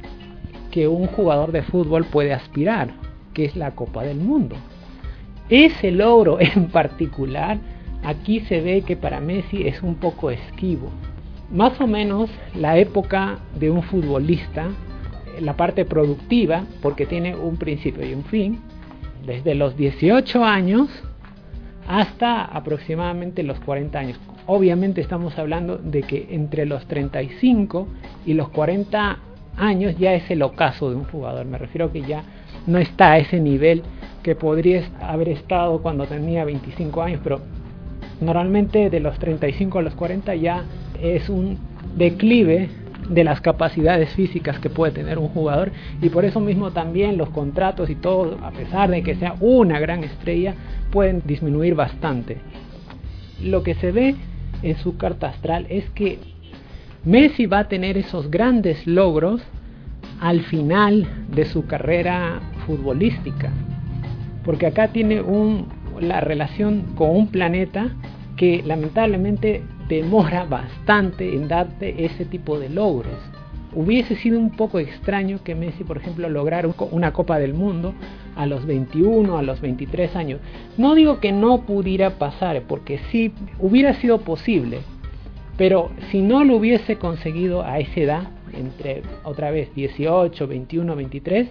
que 0.71 0.89
un 0.89 1.07
jugador 1.07 1.53
de 1.53 1.63
fútbol 1.63 2.05
puede 2.05 2.33
aspirar, 2.33 2.91
que 3.33 3.45
es 3.45 3.57
la 3.57 3.73
Copa 3.73 4.03
del 4.03 4.19
Mundo. 4.19 4.57
Ese 5.49 5.91
logro 5.91 6.39
en 6.41 6.69
particular, 6.69 7.59
aquí 8.03 8.41
se 8.41 8.61
ve 8.61 8.83
que 8.83 8.97
para 8.97 9.21
Messi 9.21 9.67
es 9.67 9.83
un 9.83 9.97
poco 9.97 10.31
esquivo. 10.31 10.89
Más 11.51 11.81
o 11.81 11.87
menos 11.87 12.31
la 12.57 12.79
época 12.79 13.39
de 13.59 13.71
un 13.71 13.83
futbolista 13.83 14.69
la 15.41 15.57
parte 15.57 15.85
productiva, 15.85 16.65
porque 16.83 17.07
tiene 17.07 17.35
un 17.37 17.57
principio 17.57 18.07
y 18.07 18.15
un 18.15 18.25
fin, 18.25 18.61
desde 19.27 19.55
los 19.55 19.77
18 19.77 20.45
años 20.45 20.89
hasta 21.87 22.45
aproximadamente 22.45 23.43
los 23.43 23.61
40 23.61 23.99
años. 23.99 24.21
Obviamente 24.47 25.01
estamos 25.01 25.39
hablando 25.39 25.79
de 25.79 26.03
que 26.03 26.29
entre 26.31 26.67
los 26.67 26.87
35 26.87 27.89
y 28.27 28.35
los 28.35 28.49
40 28.51 29.19
años 29.57 29.97
ya 29.99 30.15
es 30.15 30.31
el 30.31 30.43
ocaso 30.43 30.91
de 30.91 30.97
un 30.97 31.05
jugador. 31.05 31.47
Me 31.47 31.59
refiero 31.59 31.93
que 31.93 32.03
ya 32.03 32.25
no 32.67 32.79
está 32.79 33.13
a 33.13 33.19
ese 33.19 33.41
nivel 33.41 33.83
que 34.23 34.35
podría 34.35 34.83
haber 35.01 35.29
estado 35.29 35.81
cuando 35.83 36.07
tenía 36.07 36.45
25 36.45 37.03
años, 37.03 37.21
pero 37.23 37.41
normalmente 38.21 38.91
de 38.91 39.01
los 39.01 39.19
35 39.19 39.79
a 39.79 39.83
los 39.83 39.95
40 39.95 40.35
ya 40.37 40.65
es 41.01 41.29
un 41.29 41.59
declive 41.97 42.69
de 43.09 43.25
las 43.25 43.41
capacidades 43.41 44.11
físicas 44.11 44.59
que 44.59 44.71
puede 44.71 44.93
tener 44.93 45.19
un 45.19 45.29
jugador 45.29 45.73
y 46.01 46.09
por 46.09 46.25
eso 46.25 46.41
mismo 46.41 46.71
también 46.71 47.19
los 47.19 47.31
contratos 47.31 47.91
y 47.91 47.95
todo, 47.95 48.39
a 48.43 48.51
pesar 48.51 48.91
de 48.91 49.03
que 49.03 49.15
sea 49.17 49.35
una 49.41 49.79
gran 49.79 50.05
estrella, 50.05 50.55
pueden 50.91 51.23
disminuir 51.25 51.75
bastante. 51.75 52.39
Lo 53.43 53.63
que 53.63 53.75
se 53.75 53.93
ve 53.93 54.17
en 54.63 54.77
su 54.79 54.97
carta 54.97 55.29
astral 55.29 55.67
es 55.69 55.89
que 55.91 56.19
Messi 57.05 57.47
va 57.47 57.61
a 57.61 57.69
tener 57.69 57.99
esos 57.99 58.31
grandes 58.31 58.87
logros 58.87 59.43
al 60.21 60.41
final 60.43 61.07
de 61.29 61.45
su 61.45 61.67
carrera 61.67 62.41
futbolística, 62.67 63.51
porque 64.45 64.67
acá 64.67 64.89
tiene 64.89 65.21
un, 65.21 65.69
la 66.01 66.21
relación 66.21 66.95
con 66.95 67.11
un 67.11 67.29
planeta 67.29 67.91
que 68.37 68.63
lamentablemente 68.65 69.63
demora 69.89 70.45
bastante 70.45 71.35
en 71.35 71.49
darte 71.49 72.05
ese 72.05 72.25
tipo 72.25 72.59
de 72.59 72.69
logros. 72.69 73.19
Hubiese 73.75 74.17
sido 74.17 74.39
un 74.39 74.51
poco 74.51 74.79
extraño 74.79 75.43
que 75.43 75.55
Messi, 75.55 75.83
por 75.83 75.97
ejemplo, 75.97 76.29
lograra 76.29 76.69
una 76.93 77.13
Copa 77.13 77.39
del 77.39 77.55
Mundo 77.55 77.93
a 78.37 78.47
los 78.47 78.67
21, 78.67 79.37
a 79.37 79.43
los 79.43 79.61
23 79.61 80.15
años. 80.15 80.41
No 80.77 80.95
digo 80.95 81.19
que 81.19 81.33
no 81.33 81.63
pudiera 81.63 82.19
pasar, 82.19 82.63
porque 82.69 83.01
sí 83.11 83.33
hubiera 83.59 83.95
sido 83.95 84.21
posible, 84.21 84.81
pero 85.57 85.91
si 86.11 86.21
no 86.21 86.45
lo 86.45 86.57
hubiese 86.57 86.97
conseguido 86.97 87.65
a 87.65 87.81
esa 87.81 88.01
edad, 88.01 88.29
entre 88.53 89.03
otra 89.25 89.51
vez 89.51 89.75
18, 89.75 90.47
21, 90.47 90.95
23, 90.95 91.49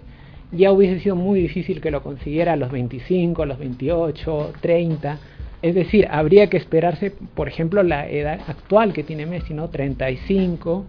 ya 0.53 0.71
hubiese 0.71 1.01
sido 1.01 1.15
muy 1.17 1.41
difícil 1.41 1.81
que 1.81 1.91
lo 1.91 2.03
consiguiera 2.03 2.53
a 2.53 2.55
los 2.55 2.71
25, 2.71 3.43
a 3.43 3.45
los 3.45 3.59
28, 3.59 4.53
30 4.61 5.19
es 5.63 5.75
decir, 5.75 6.07
habría 6.11 6.47
que 6.47 6.57
esperarse, 6.57 7.11
por 7.11 7.47
ejemplo, 7.47 7.83
la 7.83 8.09
edad 8.09 8.41
actual 8.47 8.91
que 8.91 9.01
tiene 9.01 9.25
Messi, 9.25 9.53
¿no? 9.53 9.69
35. 9.69 10.85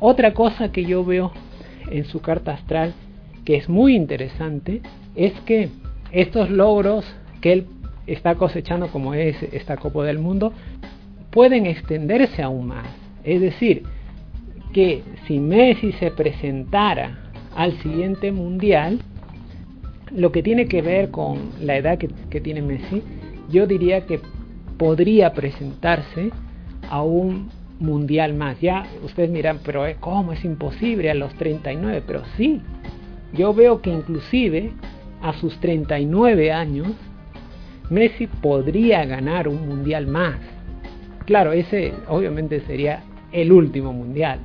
Otra 0.00 0.32
cosa 0.32 0.72
que 0.72 0.86
yo 0.86 1.04
veo 1.04 1.30
en 1.90 2.06
su 2.06 2.20
carta 2.20 2.52
astral 2.52 2.94
que 3.44 3.56
es 3.56 3.68
muy 3.68 3.94
interesante 3.94 4.80
es 5.14 5.32
que 5.40 5.68
estos 6.10 6.48
logros 6.48 7.04
que 7.42 7.52
él 7.52 7.66
está 8.06 8.36
cosechando 8.36 8.88
como 8.88 9.12
es 9.12 9.42
esta 9.52 9.76
Copa 9.76 10.04
del 10.04 10.18
Mundo 10.18 10.54
pueden 11.30 11.66
extenderse 11.66 12.42
aún 12.42 12.68
más. 12.68 12.86
Es 13.24 13.42
decir, 13.42 13.82
que 14.72 15.02
si 15.26 15.38
Messi 15.38 15.92
se 15.92 16.10
presentara 16.10 17.30
al 17.54 17.72
siguiente 17.82 18.32
mundial, 18.32 19.00
lo 20.10 20.32
que 20.32 20.42
tiene 20.42 20.66
que 20.66 20.80
ver 20.80 21.10
con 21.10 21.50
la 21.60 21.76
edad 21.76 21.98
que, 21.98 22.08
que 22.30 22.40
tiene 22.40 22.62
Messi, 22.62 23.02
yo 23.48 23.66
diría 23.66 24.06
que 24.06 24.20
podría 24.78 25.32
presentarse 25.32 26.30
a 26.88 27.02
un 27.02 27.50
mundial 27.80 28.34
más. 28.34 28.60
Ya 28.60 28.86
ustedes 29.04 29.30
miran, 29.30 29.60
pero 29.64 29.86
eh, 29.86 29.96
¿cómo 30.00 30.32
es 30.32 30.44
imposible 30.44 31.10
a 31.10 31.14
los 31.14 31.34
39? 31.34 32.02
Pero 32.06 32.22
sí, 32.36 32.60
yo 33.32 33.54
veo 33.54 33.80
que 33.82 33.90
inclusive 33.90 34.72
a 35.22 35.32
sus 35.34 35.58
39 35.60 36.52
años, 36.52 36.88
Messi 37.90 38.26
podría 38.26 39.04
ganar 39.04 39.48
un 39.48 39.66
mundial 39.66 40.06
más. 40.06 40.36
Claro, 41.24 41.52
ese 41.52 41.92
obviamente 42.08 42.60
sería 42.60 43.02
el 43.32 43.52
último 43.52 43.92
mundial. 43.92 44.40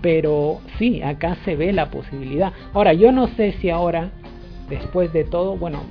Pero 0.00 0.60
sí, 0.78 1.02
acá 1.02 1.36
se 1.44 1.56
ve 1.56 1.72
la 1.72 1.90
posibilidad. 1.90 2.52
Ahora, 2.72 2.92
yo 2.92 3.10
no 3.10 3.28
sé 3.28 3.52
si 3.60 3.68
ahora, 3.68 4.10
después 4.68 5.12
de 5.12 5.24
todo, 5.24 5.56
bueno, 5.56 5.82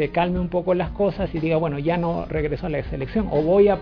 se 0.00 0.08
calme 0.08 0.40
un 0.40 0.48
poco 0.48 0.72
las 0.72 0.88
cosas 0.92 1.28
y 1.34 1.40
diga, 1.40 1.58
bueno, 1.58 1.78
ya 1.78 1.98
no 1.98 2.24
regreso 2.24 2.64
a 2.64 2.70
la 2.70 2.82
selección 2.84 3.28
o 3.30 3.42
voy 3.42 3.68
a, 3.68 3.78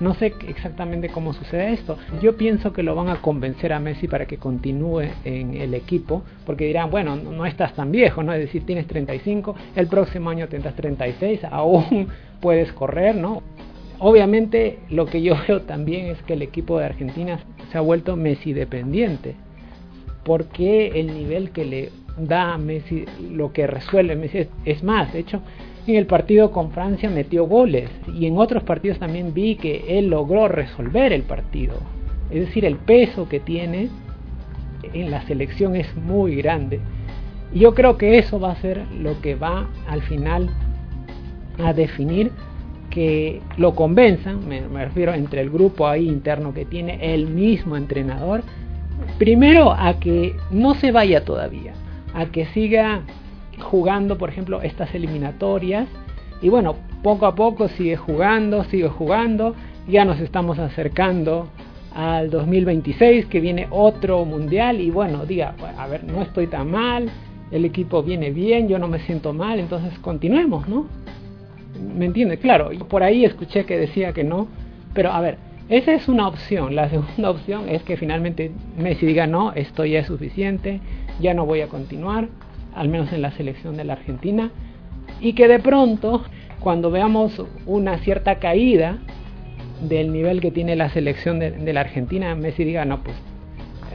no 0.00 0.12
sé 0.12 0.34
exactamente 0.46 1.08
cómo 1.08 1.32
sucede 1.32 1.72
esto. 1.72 1.96
Yo 2.20 2.36
pienso 2.36 2.74
que 2.74 2.82
lo 2.82 2.94
van 2.94 3.08
a 3.08 3.22
convencer 3.22 3.72
a 3.72 3.80
Messi 3.80 4.06
para 4.06 4.26
que 4.26 4.36
continúe 4.36 5.04
en 5.24 5.54
el 5.54 5.72
equipo, 5.72 6.24
porque 6.44 6.66
dirán, 6.66 6.90
bueno, 6.90 7.16
no 7.16 7.46
estás 7.46 7.72
tan 7.72 7.90
viejo, 7.90 8.22
¿no? 8.22 8.34
Es 8.34 8.40
decir, 8.40 8.66
tienes 8.66 8.86
35, 8.86 9.54
el 9.74 9.86
próximo 9.86 10.28
año 10.28 10.46
tendrás 10.46 10.74
36, 10.74 11.40
aún 11.50 12.08
puedes 12.42 12.70
correr, 12.72 13.16
¿no? 13.16 13.42
Obviamente 13.98 14.78
lo 14.90 15.06
que 15.06 15.22
yo 15.22 15.36
veo 15.48 15.62
también 15.62 16.08
es 16.08 16.22
que 16.24 16.34
el 16.34 16.42
equipo 16.42 16.78
de 16.78 16.84
Argentina 16.84 17.38
se 17.70 17.78
ha 17.78 17.80
vuelto 17.80 18.14
Messi 18.14 18.52
dependiente, 18.52 19.36
porque 20.22 21.00
el 21.00 21.14
nivel 21.14 21.50
que 21.50 21.64
le 21.64 21.88
da 22.16 22.58
lo 23.30 23.52
que 23.52 23.66
resuelve 23.66 24.16
Messi 24.16 24.46
es, 24.64 24.82
más, 24.82 25.12
de 25.12 25.20
hecho 25.20 25.42
en 25.86 25.96
el 25.96 26.06
partido 26.06 26.52
con 26.52 26.70
Francia 26.70 27.10
metió 27.10 27.46
goles 27.46 27.90
y 28.14 28.26
en 28.26 28.38
otros 28.38 28.62
partidos 28.62 28.98
también 28.98 29.34
vi 29.34 29.56
que 29.56 29.98
él 29.98 30.08
logró 30.08 30.46
resolver 30.46 31.12
el 31.12 31.22
partido, 31.22 31.74
es 32.30 32.46
decir, 32.46 32.64
el 32.64 32.76
peso 32.76 33.28
que 33.28 33.40
tiene 33.40 33.88
en 34.92 35.10
la 35.10 35.22
selección 35.22 35.76
es 35.76 35.94
muy 35.96 36.36
grande. 36.36 36.80
Y 37.52 37.60
yo 37.60 37.74
creo 37.74 37.98
que 37.98 38.18
eso 38.18 38.40
va 38.40 38.52
a 38.52 38.56
ser 38.56 38.86
lo 38.98 39.20
que 39.20 39.34
va 39.34 39.68
al 39.88 40.02
final 40.02 40.48
a 41.62 41.72
definir 41.72 42.30
que 42.90 43.40
lo 43.56 43.74
convenzan, 43.74 44.46
me, 44.46 44.60
refiero 44.84 45.14
entre 45.14 45.40
el 45.40 45.50
grupo 45.50 45.88
ahí 45.88 46.08
interno 46.08 46.52
que 46.52 46.64
tiene 46.64 47.14
el 47.14 47.26
mismo 47.26 47.76
entrenador, 47.76 48.42
primero 49.18 49.72
a 49.72 49.98
que 49.98 50.36
no 50.50 50.74
se 50.74 50.92
vaya 50.92 51.24
todavía, 51.24 51.72
a 52.14 52.26
que 52.26 52.46
siga 52.46 53.02
jugando, 53.60 54.18
por 54.18 54.28
ejemplo, 54.28 54.62
estas 54.62 54.94
eliminatorias. 54.94 55.88
Y 56.40 56.48
bueno, 56.48 56.76
poco 57.02 57.26
a 57.26 57.34
poco 57.34 57.68
sigue 57.68 57.96
jugando, 57.96 58.64
sigue 58.64 58.88
jugando. 58.88 59.54
Ya 59.88 60.04
nos 60.04 60.20
estamos 60.20 60.58
acercando 60.58 61.48
al 61.94 62.30
2026, 62.30 63.26
que 63.26 63.40
viene 63.40 63.66
otro 63.70 64.24
mundial. 64.24 64.80
Y 64.80 64.90
bueno, 64.90 65.26
diga, 65.26 65.54
a 65.76 65.86
ver, 65.86 66.04
no 66.04 66.22
estoy 66.22 66.46
tan 66.46 66.70
mal, 66.70 67.10
el 67.50 67.64
equipo 67.64 68.02
viene 68.02 68.30
bien, 68.30 68.68
yo 68.68 68.78
no 68.78 68.88
me 68.88 68.98
siento 69.00 69.32
mal, 69.32 69.60
entonces 69.60 69.98
continuemos, 69.98 70.68
¿no? 70.68 70.86
¿Me 71.96 72.06
entiende? 72.06 72.38
Claro, 72.38 72.70
por 72.88 73.02
ahí 73.02 73.24
escuché 73.24 73.64
que 73.64 73.76
decía 73.76 74.12
que 74.12 74.24
no, 74.24 74.48
pero 74.94 75.12
a 75.12 75.20
ver, 75.20 75.36
esa 75.68 75.92
es 75.92 76.08
una 76.08 76.28
opción. 76.28 76.74
La 76.74 76.88
segunda 76.88 77.30
opción 77.30 77.68
es 77.68 77.82
que 77.82 77.96
finalmente 77.96 78.50
Messi 78.76 79.06
diga 79.06 79.26
no, 79.26 79.52
esto 79.52 79.84
ya 79.84 80.00
es 80.00 80.06
suficiente, 80.06 80.80
ya 81.22 81.32
no 81.32 81.46
voy 81.46 81.62
a 81.62 81.68
continuar, 81.68 82.28
al 82.74 82.88
menos 82.88 83.12
en 83.12 83.22
la 83.22 83.30
selección 83.32 83.76
de 83.76 83.84
la 83.84 83.94
Argentina, 83.94 84.50
y 85.20 85.32
que 85.32 85.48
de 85.48 85.58
pronto, 85.58 86.24
cuando 86.60 86.90
veamos 86.90 87.42
una 87.66 87.98
cierta 87.98 88.36
caída 88.36 88.98
del 89.80 90.12
nivel 90.12 90.40
que 90.40 90.50
tiene 90.50 90.76
la 90.76 90.90
selección 90.90 91.38
de, 91.38 91.72
la 91.72 91.80
Argentina, 91.80 92.34
Messi 92.34 92.64
diga 92.64 92.84
no, 92.84 93.02
pues 93.02 93.16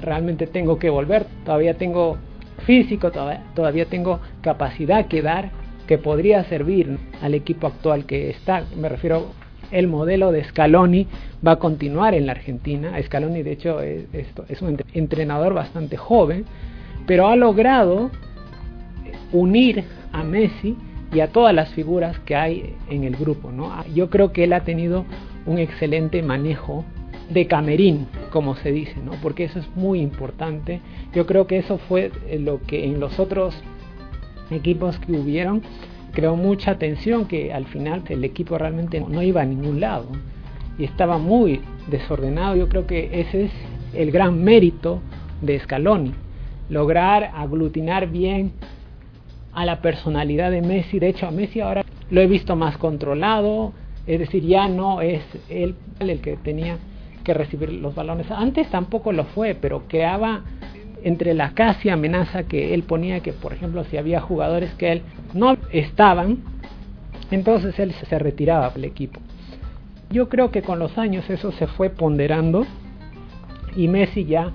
realmente 0.02 0.48
tengo 0.48 0.80
que 0.80 0.90
volver, 0.90 1.26
todavía 1.46 1.76
tengo 1.76 2.18
físico, 2.66 3.12
todavía, 3.12 3.44
todavía 3.56 3.86
tengo 3.86 4.20
capacidad 4.42 5.08
que 5.08 5.22
dar 5.22 5.52
que 5.88 5.98
podría 5.98 6.44
servir 6.44 6.98
al 7.22 7.34
equipo 7.34 7.68
actual 7.68 8.06
que 8.06 8.30
está. 8.30 8.64
Me 8.76 8.90
refiero, 8.90 9.28
el 9.72 9.88
modelo 9.88 10.32
de 10.32 10.44
Scaloni 10.44 11.08
va 11.46 11.54
a 11.54 11.60
continuar 11.60 12.14
en 12.14 12.26
la 12.26 12.34
Argentina. 12.34 12.92
Scaloni, 13.02 13.42
de 13.42 13.52
hecho, 13.54 13.82
es, 13.82 14.06
es 14.14 14.62
un 14.62 14.78
entrenador 14.94 15.54
bastante 15.54 15.98
joven, 15.98 16.46
pero 17.08 17.28
ha 17.28 17.36
logrado 17.36 18.12
unir 19.32 19.86
a 20.12 20.24
Messi 20.24 20.78
y 21.12 21.22
a 21.22 21.32
todas 21.32 21.56
las 21.56 21.70
figuras 21.70 22.20
que 22.20 22.36
hay 22.36 22.76
en 22.90 23.04
el 23.04 23.16
grupo. 23.16 23.52
¿no? 23.52 23.72
Yo 23.96 24.10
creo 24.10 24.32
que 24.32 24.44
él 24.44 24.54
ha 24.54 24.64
tenido 24.64 25.06
un 25.46 25.58
excelente 25.58 26.22
manejo 26.22 26.86
de 27.30 27.48
camerín, 27.48 28.08
como 28.32 28.56
se 28.56 28.72
dice, 28.72 28.96
¿no? 29.04 29.14
porque 29.22 29.46
eso 29.46 29.60
es 29.60 29.68
muy 29.76 30.02
importante. 30.02 30.82
Yo 31.14 31.26
creo 31.26 31.48
que 31.48 31.58
eso 31.58 31.78
fue 31.78 32.12
lo 32.40 32.62
que 32.62 32.86
en 32.86 33.00
los 33.00 33.20
otros 33.20 33.56
equipos 34.52 34.98
que 35.00 35.14
hubieron, 35.14 35.62
creó 36.14 36.36
mucha 36.36 36.78
tensión 36.78 37.26
que 37.26 37.54
al 37.54 37.66
final 37.66 38.04
el 38.10 38.24
equipo 38.24 38.58
realmente 38.58 39.00
no 39.00 39.22
iba 39.22 39.42
a 39.42 39.46
ningún 39.46 39.80
lado 39.80 40.08
y 40.78 40.84
estaba 40.84 41.18
muy 41.18 41.62
desordenado. 41.90 42.56
Yo 42.56 42.70
creo 42.70 42.88
que 42.88 43.22
ese 43.22 43.46
es 43.46 43.52
el 43.94 44.12
gran 44.12 44.44
mérito 44.44 45.02
de 45.42 45.60
Scaloni, 45.60 46.14
lograr 46.70 47.32
aglutinar 47.36 48.10
bien 48.10 48.54
a 49.54 49.66
la 49.66 49.82
personalidad 49.82 50.52
de 50.52 50.62
Messi. 50.62 51.00
De 51.00 51.10
hecho, 51.10 51.28
a 51.28 51.32
Messi 51.32 51.62
ahora 51.62 51.84
lo 52.10 52.22
he 52.22 52.28
visto 52.28 52.56
más 52.56 52.78
controlado, 52.78 53.74
es 54.06 54.20
decir, 54.20 54.44
ya 54.44 54.68
no 54.68 55.02
es 55.02 55.24
él 55.50 55.76
el 56.00 56.22
que 56.22 56.38
tenía 56.38 56.78
que 57.24 57.34
recibir 57.34 57.74
los 57.74 57.96
balones. 57.96 58.30
Antes 58.32 58.70
tampoco 58.70 59.12
lo 59.12 59.26
fue, 59.26 59.56
pero 59.56 59.88
creaba 59.88 60.44
entre 61.04 61.34
la 61.34 61.52
casi 61.52 61.90
amenaza 61.90 62.44
que 62.44 62.74
él 62.74 62.84
ponía 62.84 63.20
que, 63.20 63.34
por 63.34 63.54
ejemplo, 63.54 63.84
si 63.86 63.98
había 63.98 64.22
jugadores 64.22 64.74
que 64.76 64.92
él 64.92 65.02
no 65.34 65.58
estaban, 65.72 66.38
entonces 67.32 67.78
él 67.80 67.94
se 67.94 68.20
retiraba 68.20 68.70
del 68.70 68.86
equipo. 68.86 69.20
Yo 70.10 70.30
creo 70.30 70.52
que 70.52 70.62
con 70.62 70.80
los 70.80 70.98
años 70.98 71.30
eso 71.30 71.52
se 71.52 71.68
fue 71.68 71.90
ponderando 71.90 72.66
y 73.76 73.88
Messi 73.90 74.26
ya 74.26 74.54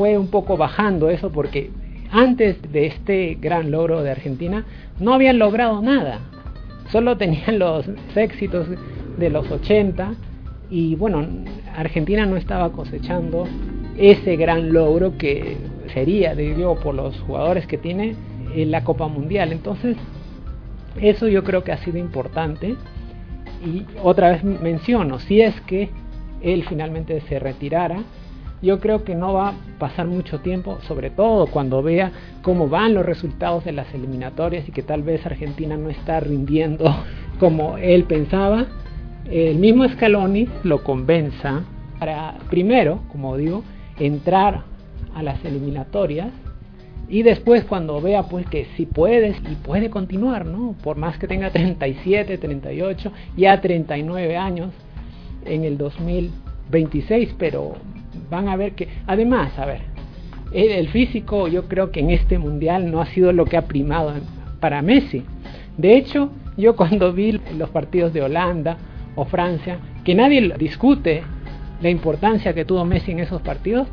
fue 0.00 0.16
un 0.16 0.28
poco 0.28 0.56
bajando 0.56 1.10
eso 1.10 1.30
porque 1.30 1.68
antes 2.10 2.56
de 2.72 2.86
este 2.86 3.36
gran 3.38 3.70
logro 3.70 4.02
de 4.02 4.10
Argentina 4.10 4.64
no 4.98 5.12
habían 5.12 5.38
logrado 5.38 5.82
nada. 5.82 6.20
Solo 6.90 7.18
tenían 7.18 7.58
los 7.58 7.84
éxitos 8.16 8.66
de 9.18 9.28
los 9.28 9.50
80 9.50 10.14
y 10.70 10.94
bueno, 10.94 11.26
Argentina 11.76 12.24
no 12.24 12.38
estaba 12.38 12.72
cosechando 12.72 13.44
ese 13.98 14.36
gran 14.36 14.72
logro 14.72 15.18
que 15.18 15.58
sería, 15.92 16.34
digo, 16.34 16.76
por 16.76 16.94
los 16.94 17.20
jugadores 17.20 17.66
que 17.66 17.76
tiene 17.76 18.16
en 18.54 18.70
la 18.70 18.84
Copa 18.84 19.06
Mundial. 19.06 19.52
Entonces, 19.52 19.98
eso 20.98 21.28
yo 21.28 21.44
creo 21.44 21.62
que 21.62 21.72
ha 21.72 21.84
sido 21.84 21.98
importante. 21.98 22.74
Y 23.62 23.84
otra 24.02 24.30
vez 24.30 24.44
menciono, 24.44 25.18
si 25.18 25.42
es 25.42 25.60
que 25.60 25.90
él 26.40 26.64
finalmente 26.66 27.20
se 27.28 27.38
retirara, 27.38 27.98
yo 28.62 28.80
creo 28.80 29.04
que 29.04 29.14
no 29.14 29.32
va 29.32 29.48
a 29.48 29.54
pasar 29.78 30.06
mucho 30.06 30.40
tiempo, 30.40 30.78
sobre 30.86 31.10
todo 31.10 31.46
cuando 31.46 31.82
vea 31.82 32.12
cómo 32.42 32.68
van 32.68 32.94
los 32.94 33.06
resultados 33.06 33.64
de 33.64 33.72
las 33.72 33.92
eliminatorias 33.94 34.68
y 34.68 34.72
que 34.72 34.82
tal 34.82 35.02
vez 35.02 35.24
Argentina 35.24 35.76
no 35.76 35.88
está 35.88 36.20
rindiendo 36.20 36.94
como 37.40 37.78
él 37.78 38.04
pensaba, 38.04 38.66
el 39.30 39.58
mismo 39.58 39.88
Scaloni 39.88 40.48
lo 40.62 40.82
convenza 40.82 41.62
para, 41.98 42.38
primero, 42.48 43.00
como 43.12 43.36
digo, 43.36 43.62
entrar 43.98 44.64
a 45.14 45.22
las 45.22 45.44
eliminatorias 45.44 46.30
y 47.08 47.22
después 47.22 47.64
cuando 47.64 48.00
vea 48.00 48.22
pues 48.22 48.46
que 48.46 48.66
si 48.76 48.86
puedes 48.86 49.36
y 49.50 49.56
puede 49.56 49.90
continuar, 49.90 50.46
¿no? 50.46 50.76
Por 50.82 50.96
más 50.96 51.18
que 51.18 51.26
tenga 51.26 51.50
37, 51.52 52.38
38, 52.38 53.12
ya 53.36 53.60
39 53.60 54.36
años 54.36 54.70
en 55.44 55.64
el 55.64 55.76
2026, 55.76 57.34
pero 57.38 57.74
van 58.30 58.48
a 58.48 58.56
ver 58.56 58.72
que 58.72 58.88
además, 59.06 59.58
a 59.58 59.66
ver, 59.66 59.80
el, 60.52 60.88
físico 60.88 61.48
yo 61.48 61.68
creo 61.68 61.90
que 61.90 62.00
en 62.00 62.10
este 62.10 62.38
mundial 62.38 62.90
no 62.90 63.00
ha 63.00 63.06
sido 63.06 63.32
lo 63.32 63.44
que 63.44 63.56
ha 63.56 63.66
primado 63.66 64.14
para 64.60 64.82
Messi. 64.82 65.24
De 65.76 65.96
hecho, 65.96 66.30
yo 66.56 66.76
cuando 66.76 67.12
vi 67.12 67.40
los 67.56 67.70
partidos 67.70 68.12
de 68.12 68.22
Holanda 68.22 68.76
o 69.14 69.24
Francia, 69.24 69.78
que 70.04 70.14
nadie 70.14 70.54
discute 70.58 71.22
la 71.80 71.90
importancia 71.90 72.54
que 72.54 72.64
tuvo 72.64 72.84
Messi 72.84 73.12
en 73.12 73.20
esos 73.20 73.42
partidos, 73.42 73.88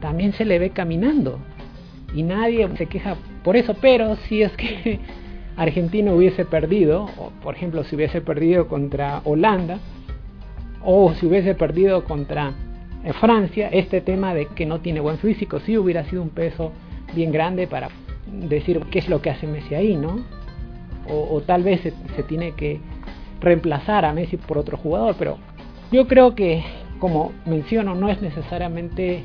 también 0.00 0.32
se 0.32 0.44
le 0.44 0.58
ve 0.58 0.70
caminando. 0.70 1.38
Y 2.14 2.22
nadie 2.22 2.68
se 2.76 2.86
queja 2.86 3.16
por 3.42 3.56
eso, 3.56 3.74
pero 3.80 4.16
si 4.16 4.42
es 4.42 4.52
que 4.56 5.00
Argentina 5.56 6.12
hubiese 6.12 6.44
perdido, 6.44 7.06
o 7.16 7.30
por 7.42 7.54
ejemplo 7.54 7.84
si 7.84 7.96
hubiese 7.96 8.20
perdido 8.20 8.68
contra 8.68 9.22
Holanda, 9.24 9.78
o 10.84 11.14
si 11.14 11.26
hubiese 11.26 11.54
perdido 11.54 12.04
contra 12.04 12.52
eh, 13.04 13.12
Francia, 13.12 13.68
este 13.68 14.00
tema 14.00 14.34
de 14.34 14.46
que 14.46 14.66
no 14.66 14.80
tiene 14.80 15.00
buen 15.00 15.18
físico, 15.18 15.60
sí 15.60 15.76
hubiera 15.76 16.04
sido 16.04 16.22
un 16.22 16.30
peso 16.30 16.72
bien 17.14 17.32
grande 17.32 17.66
para 17.66 17.88
decir 18.26 18.80
qué 18.90 18.98
es 18.98 19.08
lo 19.08 19.20
que 19.20 19.30
hace 19.30 19.46
Messi 19.46 19.74
ahí, 19.74 19.96
¿no? 19.96 20.24
O, 21.08 21.40
tal 21.40 21.64
vez 21.64 21.80
se, 21.80 21.92
se 22.14 22.22
tiene 22.22 22.52
que 22.52 22.80
reemplazar 23.40 24.04
a 24.04 24.12
Messi 24.12 24.36
por 24.36 24.56
otro 24.56 24.76
jugador, 24.76 25.16
pero 25.18 25.36
yo 25.90 26.06
creo 26.06 26.34
que, 26.34 26.62
como 27.00 27.32
menciono, 27.44 27.94
no 27.94 28.08
es 28.08 28.22
necesariamente 28.22 29.24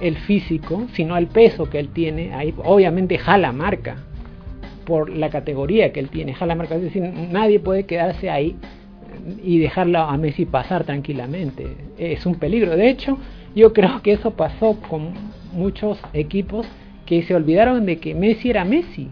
el 0.00 0.16
físico, 0.16 0.86
sino 0.92 1.16
el 1.16 1.26
peso 1.26 1.70
que 1.70 1.78
él 1.78 1.88
tiene. 1.88 2.34
Ahí 2.34 2.54
obviamente 2.64 3.18
jala 3.18 3.52
marca 3.52 3.96
por 4.84 5.10
la 5.10 5.30
categoría 5.30 5.92
que 5.92 6.00
él 6.00 6.08
tiene, 6.08 6.34
jala 6.34 6.54
marca. 6.54 6.76
Es 6.76 6.82
decir, 6.82 7.02
nadie 7.02 7.60
puede 7.60 7.84
quedarse 7.84 8.30
ahí 8.30 8.56
y 9.42 9.58
dejarlo 9.58 10.00
a 10.00 10.16
Messi 10.16 10.46
pasar 10.46 10.84
tranquilamente. 10.84 11.87
Es 11.98 12.26
un 12.26 12.36
peligro. 12.36 12.76
De 12.76 12.88
hecho, 12.88 13.18
yo 13.54 13.72
creo 13.72 14.02
que 14.02 14.12
eso 14.12 14.32
pasó 14.32 14.78
con 14.88 15.12
muchos 15.52 15.98
equipos 16.12 16.66
que 17.06 17.22
se 17.22 17.34
olvidaron 17.34 17.86
de 17.86 17.98
que 17.98 18.14
Messi 18.14 18.50
era 18.50 18.64
Messi 18.64 19.08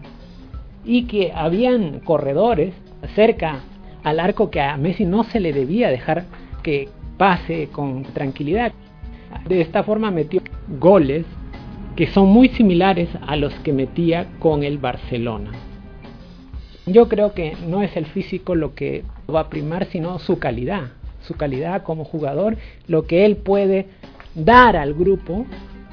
y 0.85 1.03
que 1.03 1.31
habían 1.35 1.99
corredores 1.99 2.73
cerca 3.15 3.59
al 4.03 4.19
arco 4.19 4.49
que 4.49 4.61
a 4.61 4.77
Messi 4.77 5.05
no 5.05 5.23
se 5.23 5.39
le 5.39 5.51
debía 5.51 5.89
dejar 5.89 6.25
que 6.63 6.87
pase 7.17 7.69
con 7.71 8.03
tranquilidad. 8.03 8.71
De 9.47 9.61
esta 9.61 9.83
forma 9.83 10.11
metió 10.11 10.41
goles 10.79 11.25
que 11.95 12.07
son 12.07 12.29
muy 12.29 12.49
similares 12.49 13.09
a 13.25 13.35
los 13.35 13.53
que 13.55 13.73
metía 13.73 14.27
con 14.39 14.63
el 14.63 14.77
Barcelona. 14.77 15.51
Yo 16.85 17.09
creo 17.09 17.33
que 17.33 17.57
no 17.67 17.81
es 17.81 17.97
el 17.97 18.05
físico 18.05 18.55
lo 18.55 18.75
que 18.75 19.03
va 19.33 19.41
a 19.41 19.49
primar, 19.49 19.87
sino 19.87 20.19
su 20.19 20.39
calidad, 20.39 20.91
su 21.27 21.35
calidad 21.35 21.83
como 21.83 22.05
jugador, 22.05 22.57
lo 22.87 23.05
que 23.05 23.25
él 23.25 23.37
puede 23.37 23.87
dar 24.35 24.75
al 24.75 24.93
grupo 24.93 25.45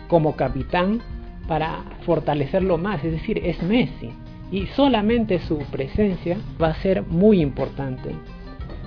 como 0.09 0.37
capitán 0.37 1.01
para 1.49 1.85
fortalecerlo 2.07 2.79
más, 2.79 3.05
es 3.05 3.13
decir, 3.13 3.41
es 3.45 3.63
Messi 3.63 4.11
y 4.51 4.67
solamente 4.69 5.41
su 5.41 5.59
presencia 5.71 6.37
va 6.63 6.69
a 6.69 6.75
ser 6.83 7.03
muy 7.03 7.41
importante. 7.41 8.11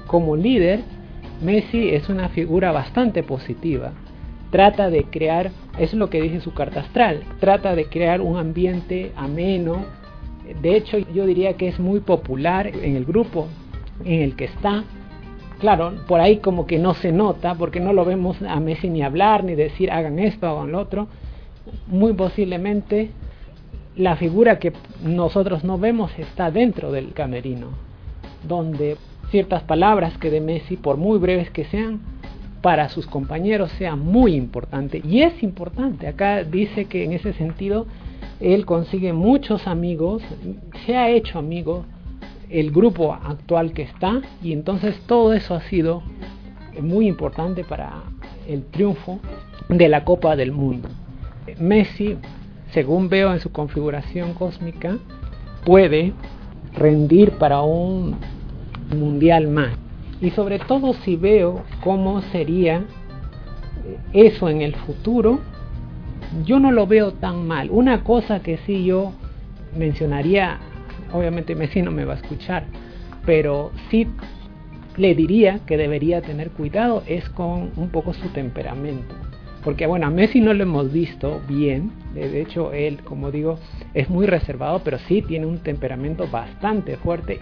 Como 0.05 0.35
líder, 0.35 0.81
Messi 1.43 1.89
es 1.89 2.09
una 2.09 2.29
figura 2.29 2.71
bastante 2.71 3.21
positiva. 3.23 3.91
Trata 4.49 4.89
de 4.89 5.03
crear, 5.03 5.51
es 5.77 5.93
lo 5.93 6.09
que 6.09 6.21
dice 6.21 6.39
su 6.39 6.53
carta 6.53 6.79
astral, 6.79 7.23
trata 7.39 7.75
de 7.75 7.85
crear 7.85 8.21
un 8.21 8.37
ambiente 8.37 9.11
ameno. 9.15 9.85
De 10.61 10.77
hecho, 10.77 10.97
yo 10.97 11.25
diría 11.25 11.57
que 11.57 11.67
es 11.67 11.79
muy 11.79 11.99
popular 11.99 12.67
en 12.67 12.95
el 12.95 13.03
grupo 13.03 13.47
en 14.05 14.21
el 14.21 14.35
que 14.35 14.45
está. 14.45 14.85
Claro, 15.59 15.93
por 16.07 16.19
ahí 16.19 16.37
como 16.37 16.67
que 16.67 16.77
no 16.77 16.93
se 16.93 17.11
nota, 17.11 17.55
porque 17.55 17.79
no 17.79 17.91
lo 17.91 18.05
vemos 18.05 18.37
a 18.41 18.59
Messi 18.59 18.89
ni 18.89 19.01
hablar, 19.01 19.43
ni 19.43 19.55
decir 19.55 19.91
hagan 19.91 20.19
esto, 20.19 20.47
hagan 20.47 20.71
lo 20.71 20.79
otro. 20.79 21.07
Muy 21.87 22.13
posiblemente 22.13 23.09
la 23.95 24.15
figura 24.15 24.59
que 24.59 24.73
nosotros 25.03 25.63
no 25.63 25.79
vemos 25.79 26.11
está 26.19 26.51
dentro 26.51 26.91
del 26.91 27.13
camerino, 27.13 27.69
donde 28.47 28.97
ciertas 29.31 29.63
palabras 29.63 30.17
que 30.19 30.29
de 30.29 30.41
Messi, 30.41 30.77
por 30.77 30.97
muy 30.97 31.17
breves 31.17 31.49
que 31.49 31.65
sean, 31.65 31.99
para 32.61 32.89
sus 32.89 33.07
compañeros 33.07 33.71
sea 33.71 33.95
muy 33.95 34.35
importante. 34.35 35.01
Y 35.03 35.21
es 35.21 35.41
importante, 35.41 36.07
acá 36.07 36.43
dice 36.43 36.85
que 36.85 37.03
en 37.03 37.13
ese 37.13 37.33
sentido 37.33 37.87
él 38.39 38.65
consigue 38.65 39.13
muchos 39.13 39.67
amigos, 39.67 40.21
se 40.85 40.95
ha 40.95 41.09
hecho 41.09 41.39
amigo 41.39 41.85
el 42.49 42.71
grupo 42.71 43.13
actual 43.13 43.73
que 43.73 43.83
está 43.83 44.21
y 44.41 44.53
entonces 44.53 44.99
todo 45.07 45.33
eso 45.33 45.55
ha 45.55 45.61
sido 45.61 46.03
muy 46.81 47.07
importante 47.07 47.63
para 47.63 48.03
el 48.47 48.63
triunfo 48.65 49.19
de 49.69 49.89
la 49.89 50.05
Copa 50.05 50.35
del 50.35 50.51
Mundo. 50.51 50.89
Messi 51.59 52.17
según 52.71 53.09
veo 53.09 53.33
en 53.33 53.39
su 53.39 53.51
configuración 53.51 54.33
cósmica, 54.33 54.97
puede 55.65 56.13
rendir 56.73 57.31
para 57.31 57.61
un 57.61 58.15
mundial 58.95 59.47
más. 59.47 59.71
Y 60.21 60.31
sobre 60.31 60.59
todo 60.59 60.93
si 60.93 61.15
veo 61.15 61.63
cómo 61.83 62.21
sería 62.21 62.83
eso 64.13 64.49
en 64.49 64.61
el 64.61 64.75
futuro, 64.75 65.39
yo 66.45 66.59
no 66.59 66.71
lo 66.71 66.87
veo 66.87 67.13
tan 67.13 67.47
mal. 67.47 67.69
Una 67.71 68.03
cosa 68.03 68.41
que 68.41 68.57
sí 68.57 68.85
yo 68.85 69.13
mencionaría, 69.77 70.59
obviamente 71.13 71.55
Messi 71.55 71.81
no 71.81 71.91
me 71.91 72.05
va 72.05 72.13
a 72.13 72.17
escuchar, 72.17 72.65
pero 73.25 73.71
sí 73.89 74.07
le 74.95 75.13
diría 75.15 75.59
que 75.65 75.77
debería 75.77 76.21
tener 76.21 76.49
cuidado 76.51 77.03
es 77.07 77.29
con 77.29 77.71
un 77.75 77.89
poco 77.89 78.13
su 78.13 78.29
temperamento 78.29 79.15
porque 79.67 79.85
bueno, 79.85 80.07
a 80.07 80.09
Messi 80.09 80.39
no 80.39 80.53
lo 80.53 80.63
hemos 80.63 80.93
visto 80.93 81.41
bien, 81.45 81.91
de 82.13 82.39
hecho 82.41 82.71
él, 82.71 82.99
como 83.03 83.31
digo, 83.31 83.59
es 83.93 84.09
muy 84.09 84.25
reservado, 84.25 84.79
pero 84.81 84.97
sí 84.97 85.21
tiene 85.21 85.45
un 85.45 85.57
temperamento 85.57 86.25
bastante 86.31 86.95
fuerte. 86.95 87.39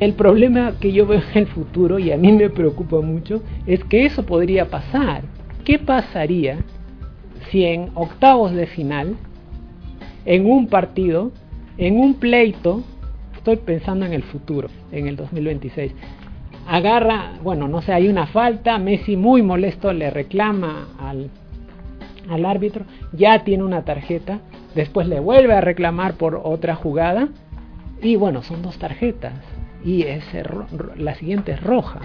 El 0.00 0.14
problema 0.14 0.74
que 0.80 0.90
yo 0.90 1.06
veo 1.06 1.22
en 1.32 1.38
el 1.38 1.46
futuro, 1.46 2.00
y 2.00 2.10
a 2.10 2.16
mí 2.16 2.32
me 2.32 2.50
preocupa 2.50 3.00
mucho, 3.00 3.44
es 3.64 3.84
que 3.84 4.06
eso 4.06 4.26
podría 4.26 4.70
pasar. 4.70 5.22
¿Qué 5.64 5.78
pasaría 5.78 6.58
si 7.48 7.64
en 7.64 7.90
octavos 7.94 8.50
de 8.50 8.66
final, 8.66 9.14
en 10.24 10.50
un 10.50 10.66
partido, 10.66 11.30
en 11.78 11.98
un 11.98 12.14
pleito, 12.14 12.82
estoy 13.36 13.56
pensando 13.56 14.06
en 14.06 14.12
el 14.12 14.22
futuro, 14.22 14.68
en 14.92 15.06
el 15.06 15.16
2026, 15.16 15.92
agarra, 16.66 17.32
bueno, 17.42 17.68
no 17.68 17.82
sé, 17.82 17.92
hay 17.92 18.08
una 18.08 18.26
falta, 18.26 18.78
Messi 18.78 19.16
muy 19.16 19.42
molesto 19.42 19.92
le 19.92 20.10
reclama 20.10 20.88
al, 20.98 21.30
al 22.28 22.44
árbitro, 22.44 22.84
ya 23.12 23.44
tiene 23.44 23.64
una 23.64 23.84
tarjeta, 23.84 24.40
después 24.74 25.06
le 25.06 25.20
vuelve 25.20 25.54
a 25.54 25.60
reclamar 25.60 26.14
por 26.14 26.40
otra 26.42 26.74
jugada 26.74 27.28
y 28.02 28.16
bueno, 28.16 28.42
son 28.42 28.62
dos 28.62 28.78
tarjetas 28.78 29.34
y 29.84 30.02
ese, 30.02 30.42
la 30.96 31.14
siguiente 31.14 31.52
es 31.52 31.62
roja. 31.62 32.00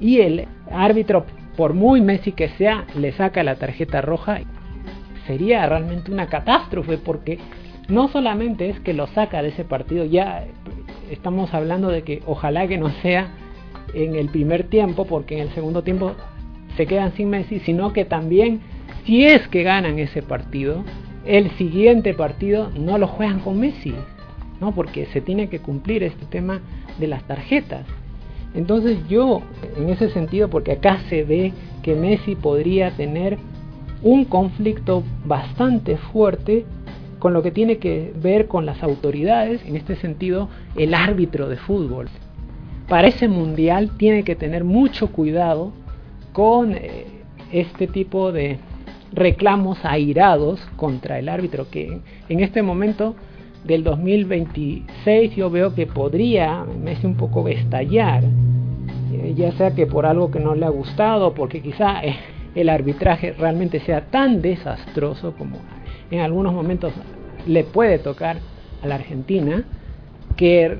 Y 0.00 0.20
el 0.20 0.48
árbitro, 0.70 1.26
por 1.56 1.74
muy 1.74 2.00
Messi 2.00 2.32
que 2.32 2.48
sea, 2.48 2.86
le 2.96 3.12
saca 3.12 3.42
la 3.44 3.56
tarjeta 3.56 4.00
roja. 4.00 4.40
Sería 5.26 5.64
realmente 5.66 6.10
una 6.10 6.26
catástrofe 6.26 6.98
porque 6.98 7.38
no 7.88 8.08
solamente 8.08 8.70
es 8.70 8.80
que 8.80 8.94
lo 8.94 9.06
saca 9.08 9.42
de 9.42 9.48
ese 9.48 9.64
partido, 9.64 10.04
ya 10.04 10.44
estamos 11.10 11.52
hablando 11.54 11.88
de 11.88 12.02
que 12.02 12.22
ojalá 12.26 12.66
que 12.66 12.78
no 12.78 12.90
sea 13.02 13.30
en 13.94 14.14
el 14.14 14.28
primer 14.28 14.64
tiempo, 14.64 15.04
porque 15.04 15.36
en 15.36 15.42
el 15.42 15.54
segundo 15.54 15.82
tiempo 15.82 16.14
se 16.76 16.86
quedan 16.86 17.12
sin 17.14 17.30
Messi, 17.30 17.60
sino 17.60 17.92
que 17.92 18.04
también 18.04 18.60
si 19.04 19.24
es 19.24 19.46
que 19.48 19.62
ganan 19.62 19.98
ese 19.98 20.22
partido, 20.22 20.84
el 21.26 21.50
siguiente 21.52 22.14
partido 22.14 22.70
no 22.78 22.98
lo 22.98 23.06
juegan 23.06 23.40
con 23.40 23.58
Messi, 23.60 23.94
¿no? 24.60 24.72
Porque 24.74 25.06
se 25.06 25.20
tiene 25.20 25.48
que 25.48 25.58
cumplir 25.58 26.02
este 26.02 26.24
tema 26.26 26.60
de 26.98 27.08
las 27.08 27.24
tarjetas. 27.24 27.84
Entonces 28.54 28.98
yo, 29.08 29.42
en 29.76 29.88
ese 29.88 30.10
sentido, 30.10 30.48
porque 30.48 30.72
acá 30.72 31.00
se 31.08 31.24
ve 31.24 31.52
que 31.82 31.94
Messi 31.94 32.36
podría 32.36 32.90
tener 32.92 33.38
un 34.02 34.24
conflicto 34.24 35.02
bastante 35.24 35.96
fuerte 35.96 36.64
con 37.22 37.34
lo 37.34 37.42
que 37.44 37.52
tiene 37.52 37.78
que 37.78 38.12
ver 38.20 38.48
con 38.48 38.66
las 38.66 38.82
autoridades, 38.82 39.64
en 39.64 39.76
este 39.76 39.94
sentido 39.94 40.48
el 40.74 40.92
árbitro 40.92 41.48
de 41.48 41.56
fútbol. 41.56 42.08
Para 42.88 43.06
ese 43.06 43.28
mundial 43.28 43.92
tiene 43.96 44.24
que 44.24 44.34
tener 44.34 44.64
mucho 44.64 45.12
cuidado 45.12 45.72
con 46.32 46.72
eh, 46.72 47.04
este 47.52 47.86
tipo 47.86 48.32
de 48.32 48.58
reclamos 49.12 49.84
airados 49.84 50.66
contra 50.74 51.20
el 51.20 51.28
árbitro 51.28 51.70
que 51.70 52.00
en 52.28 52.40
este 52.40 52.60
momento 52.60 53.14
del 53.62 53.84
2026 53.84 55.36
yo 55.36 55.48
veo 55.48 55.76
que 55.76 55.86
podría 55.86 56.64
Messi 56.64 57.06
un 57.06 57.14
poco 57.14 57.46
estallar 57.46 58.24
eh, 59.12 59.34
ya 59.36 59.52
sea 59.52 59.76
que 59.76 59.86
por 59.86 60.06
algo 60.06 60.32
que 60.32 60.40
no 60.40 60.56
le 60.56 60.66
ha 60.66 60.70
gustado 60.70 61.34
porque 61.34 61.62
quizá 61.62 62.02
eh, 62.02 62.16
el 62.56 62.68
arbitraje 62.68 63.32
realmente 63.32 63.78
sea 63.78 64.06
tan 64.06 64.42
desastroso 64.42 65.34
como 65.38 65.58
en 66.12 66.20
algunos 66.20 66.52
momentos 66.52 66.92
le 67.46 67.64
puede 67.64 67.98
tocar 67.98 68.38
a 68.82 68.86
la 68.86 68.96
Argentina 68.96 69.64
que 70.36 70.78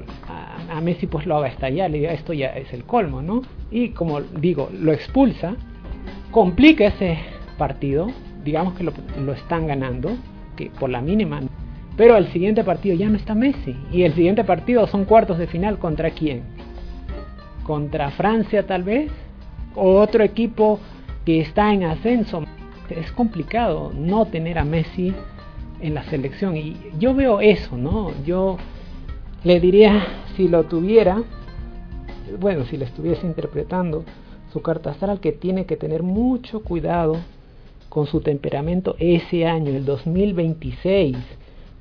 a, 0.70 0.80
Messi 0.80 1.06
pues 1.06 1.26
lo 1.26 1.36
haga 1.36 1.48
estallar, 1.48 1.90
le 1.90 1.98
diga 1.98 2.12
esto 2.12 2.32
ya 2.32 2.48
es 2.48 2.72
el 2.72 2.84
colmo, 2.84 3.22
¿no? 3.22 3.42
Y 3.70 3.90
como 3.90 4.20
digo, 4.20 4.70
lo 4.72 4.92
expulsa, 4.92 5.54
complica 6.30 6.86
ese 6.86 7.18
partido, 7.58 8.08
digamos 8.44 8.74
que 8.74 8.84
lo, 8.84 9.32
están 9.32 9.66
ganando, 9.66 10.16
que 10.56 10.70
por 10.70 10.90
la 10.90 11.00
mínima, 11.00 11.40
pero 11.96 12.16
el 12.16 12.26
siguiente 12.28 12.64
partido 12.64 12.96
ya 12.96 13.08
no 13.08 13.16
está 13.16 13.34
Messi, 13.34 13.76
y 13.92 14.02
el 14.02 14.14
siguiente 14.14 14.44
partido 14.44 14.86
son 14.86 15.04
cuartos 15.04 15.38
de 15.38 15.46
final 15.46 15.78
contra 15.78 16.10
quién? 16.10 16.42
Contra 17.64 18.10
Francia 18.10 18.66
tal 18.66 18.82
vez, 18.82 19.10
o 19.74 20.00
otro 20.00 20.24
equipo 20.24 20.80
que 21.24 21.40
está 21.40 21.72
en 21.72 21.84
ascenso. 21.84 22.42
Es 23.00 23.12
complicado 23.12 23.92
no 23.94 24.26
tener 24.26 24.58
a 24.58 24.64
Messi 24.64 25.14
en 25.80 25.94
la 25.94 26.04
selección 26.04 26.56
y 26.56 26.76
yo 26.98 27.14
veo 27.14 27.40
eso, 27.40 27.76
¿no? 27.76 28.12
Yo 28.24 28.56
le 29.44 29.60
diría, 29.60 30.06
si 30.36 30.48
lo 30.48 30.64
tuviera, 30.64 31.22
bueno, 32.38 32.64
si 32.64 32.76
le 32.76 32.84
estuviese 32.84 33.26
interpretando 33.26 34.04
su 34.52 34.62
carta 34.62 34.90
astral, 34.90 35.20
que 35.20 35.32
tiene 35.32 35.66
que 35.66 35.76
tener 35.76 36.02
mucho 36.02 36.62
cuidado 36.62 37.16
con 37.88 38.06
su 38.06 38.20
temperamento 38.20 38.96
ese 38.98 39.46
año, 39.46 39.70
el 39.70 39.84
2026, 39.84 41.16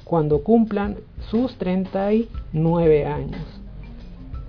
cuando 0.04 0.44
cumplan 0.44 0.98
sus 1.30 1.56
39 1.56 3.06
años, 3.06 3.42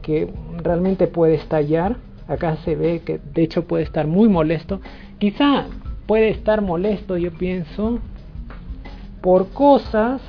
que 0.03 0.33
realmente 0.62 1.07
puede 1.07 1.35
estallar. 1.35 1.96
Acá 2.27 2.57
se 2.64 2.75
ve 2.75 3.03
que 3.05 3.20
de 3.35 3.42
hecho 3.42 3.64
puede 3.64 3.85
estar 3.85 4.07
muy 4.07 4.29
molesto. 4.29 4.81
Quizá 5.18 5.66
puede 6.12 6.29
estar 6.29 6.61
molesto, 6.61 7.16
yo 7.16 7.31
pienso, 7.33 7.98
por 9.22 9.48
cosas 9.48 10.20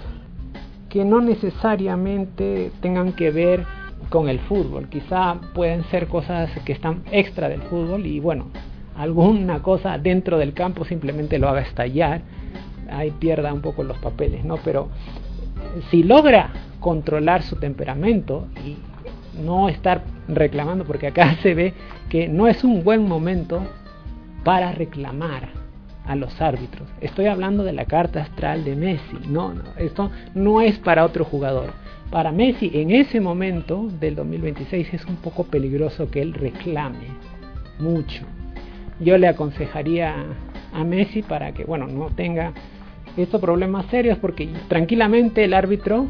que 0.87 1.03
no 1.03 1.19
necesariamente 1.19 2.71
tengan 2.79 3.11
que 3.11 3.31
ver 3.31 3.65
con 4.07 4.29
el 4.29 4.39
fútbol. 4.39 4.87
Quizá 4.87 5.41
pueden 5.53 5.83
ser 5.91 6.07
cosas 6.07 6.49
que 6.63 6.71
están 6.71 7.03
extra 7.11 7.49
del 7.49 7.63
fútbol 7.63 8.05
y 8.05 8.21
bueno, 8.21 8.45
alguna 8.95 9.61
cosa 9.61 9.97
dentro 9.97 10.37
del 10.37 10.53
campo 10.53 10.85
simplemente 10.85 11.37
lo 11.37 11.49
haga 11.49 11.59
estallar, 11.59 12.21
ahí 12.89 13.11
pierda 13.11 13.53
un 13.53 13.61
poco 13.61 13.83
los 13.83 13.97
papeles, 13.97 14.45
¿no? 14.45 14.59
Pero 14.63 14.87
si 15.91 16.01
logra 16.01 16.51
controlar 16.79 17.43
su 17.43 17.57
temperamento 17.57 18.47
y 18.65 18.77
no 19.43 19.67
estar 19.67 20.01
reclamando, 20.29 20.85
porque 20.85 21.07
acá 21.07 21.35
se 21.43 21.53
ve 21.53 21.73
que 22.07 22.29
no 22.29 22.47
es 22.47 22.63
un 22.63 22.85
buen 22.85 23.05
momento 23.05 23.61
para 24.45 24.71
reclamar 24.71 25.62
a 26.05 26.15
los 26.15 26.41
árbitros. 26.41 26.87
Estoy 27.01 27.27
hablando 27.27 27.63
de 27.63 27.73
la 27.73 27.85
carta 27.85 28.21
astral 28.21 28.63
de 28.63 28.75
Messi. 28.75 29.17
No, 29.27 29.53
no, 29.53 29.63
esto 29.77 30.11
no 30.33 30.61
es 30.61 30.77
para 30.79 31.05
otro 31.05 31.25
jugador. 31.25 31.71
Para 32.11 32.31
Messi 32.31 32.71
en 32.73 32.91
ese 32.91 33.19
momento 33.19 33.87
del 33.99 34.15
2026 34.15 34.93
es 34.93 35.05
un 35.05 35.15
poco 35.17 35.45
peligroso 35.45 36.11
que 36.11 36.21
él 36.21 36.33
reclame 36.33 37.07
mucho. 37.79 38.25
Yo 38.99 39.17
le 39.17 39.27
aconsejaría 39.27 40.15
a 40.73 40.83
Messi 40.83 41.21
para 41.21 41.53
que, 41.53 41.63
bueno, 41.63 41.87
no 41.87 42.07
tenga 42.09 42.53
estos 43.17 43.39
problemas 43.41 43.85
serios 43.87 44.17
porque 44.17 44.49
tranquilamente 44.67 45.43
el 45.43 45.53
árbitro 45.53 46.07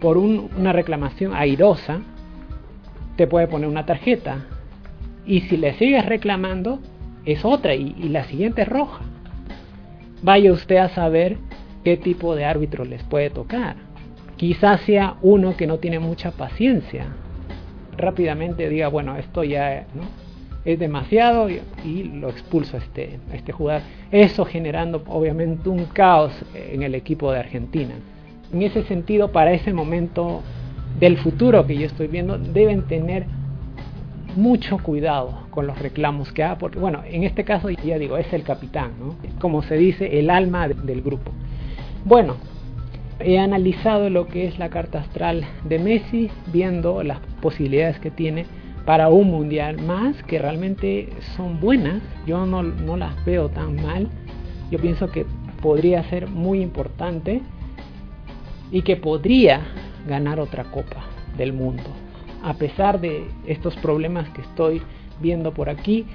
por 0.00 0.16
una 0.16 0.72
reclamación 0.72 1.34
airosa 1.34 2.00
te 3.16 3.26
puede 3.26 3.48
poner 3.48 3.68
una 3.68 3.84
tarjeta 3.84 4.46
y 5.26 5.42
si 5.42 5.56
le 5.56 5.74
sigues 5.74 6.06
reclamando 6.06 6.80
es 7.32 7.44
otra 7.44 7.74
y, 7.74 7.92
la 8.08 8.24
siguiente 8.24 8.62
es 8.62 8.68
roja. 8.68 9.04
Vaya 10.22 10.50
usted 10.50 10.76
a 10.76 10.88
saber 10.88 11.36
qué 11.84 11.96
tipo 11.96 12.34
de 12.34 12.46
árbitro 12.46 12.84
les 12.84 13.02
puede 13.02 13.28
tocar. 13.28 13.76
Quizás 14.36 14.80
sea 14.82 15.16
uno 15.20 15.56
que 15.56 15.66
no 15.66 15.78
tiene 15.78 15.98
mucha 15.98 16.30
paciencia. 16.30 17.06
Rápidamente 17.96 18.68
diga, 18.68 18.88
bueno, 18.88 19.16
esto 19.16 19.44
ya 19.44 19.84
es 20.64 20.78
demasiado 20.78 21.48
y, 21.50 22.04
lo 22.04 22.30
expulso 22.30 22.78
a 22.78 22.80
este, 22.80 23.18
este 23.34 23.52
jugador. 23.52 23.82
Eso 24.10 24.46
generando 24.46 25.02
obviamente 25.06 25.68
un 25.68 25.84
caos 25.84 26.32
en 26.54 26.82
el 26.82 26.94
equipo 26.94 27.30
de 27.30 27.40
Argentina. 27.40 27.94
En 28.54 28.62
ese 28.62 28.84
sentido, 28.84 29.32
para 29.32 29.52
ese 29.52 29.74
momento 29.74 30.42
del 30.98 31.18
futuro 31.18 31.66
que 31.66 31.76
yo 31.76 31.86
estoy 31.86 32.06
viendo, 32.06 32.38
deben 32.38 32.82
tener 32.86 33.26
mucho 34.38 34.78
cuidado 34.78 35.40
con 35.50 35.66
los 35.66 35.78
reclamos 35.78 36.32
que 36.32 36.44
haga, 36.44 36.58
porque 36.58 36.78
bueno, 36.78 37.02
en 37.04 37.24
este 37.24 37.44
caso 37.44 37.68
ya 37.70 37.98
digo, 37.98 38.16
es 38.16 38.32
el 38.32 38.44
capitán, 38.44 38.92
¿no? 39.00 39.16
como 39.40 39.62
se 39.62 39.76
dice, 39.76 40.20
el 40.20 40.30
alma 40.30 40.68
del 40.68 41.02
grupo. 41.02 41.32
Bueno, 42.04 42.36
he 43.18 43.38
analizado 43.40 44.10
lo 44.10 44.28
que 44.28 44.46
es 44.46 44.58
la 44.58 44.70
carta 44.70 45.00
astral 45.00 45.44
de 45.64 45.80
Messi, 45.80 46.30
viendo 46.52 47.02
las 47.02 47.18
posibilidades 47.42 47.98
que 47.98 48.12
tiene 48.12 48.46
para 48.86 49.08
un 49.08 49.28
mundial 49.28 49.82
más, 49.82 50.22
que 50.22 50.38
realmente 50.38 51.08
son 51.36 51.60
buenas, 51.60 52.00
yo 52.24 52.46
no, 52.46 52.62
no 52.62 52.96
las 52.96 53.22
veo 53.24 53.48
tan 53.48 53.74
mal, 53.82 54.08
yo 54.70 54.78
pienso 54.78 55.10
que 55.10 55.26
podría 55.60 56.04
ser 56.04 56.28
muy 56.28 56.60
importante 56.60 57.42
y 58.70 58.82
que 58.82 58.96
podría 58.96 59.62
ganar 60.06 60.38
otra 60.38 60.64
copa 60.64 61.04
del 61.36 61.52
mundo 61.52 62.07
a 62.42 62.54
pesar 62.54 63.00
de 63.00 63.26
estos 63.46 63.76
problemas 63.76 64.28
que 64.30 64.42
estoy 64.42 64.82
viendo 65.20 65.52
por 65.52 65.68
aquí. 65.68 66.06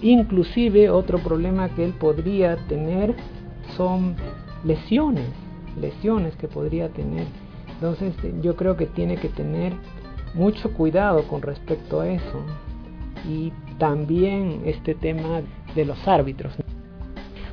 Inclusive 0.00 0.90
otro 0.90 1.18
problema 1.18 1.68
que 1.70 1.84
él 1.84 1.92
podría 1.92 2.56
tener 2.68 3.14
son 3.76 4.14
lesiones, 4.64 5.26
lesiones 5.80 6.36
que 6.36 6.48
podría 6.48 6.88
tener. 6.88 7.26
Entonces 7.74 8.14
yo 8.42 8.56
creo 8.56 8.76
que 8.76 8.86
tiene 8.86 9.16
que 9.16 9.28
tener 9.28 9.72
mucho 10.34 10.72
cuidado 10.72 11.22
con 11.28 11.42
respecto 11.42 12.00
a 12.00 12.08
eso. 12.08 12.42
Y 13.28 13.52
también 13.78 14.62
este 14.64 14.94
tema 14.94 15.42
de 15.74 15.84
los 15.84 16.06
árbitros. 16.06 16.54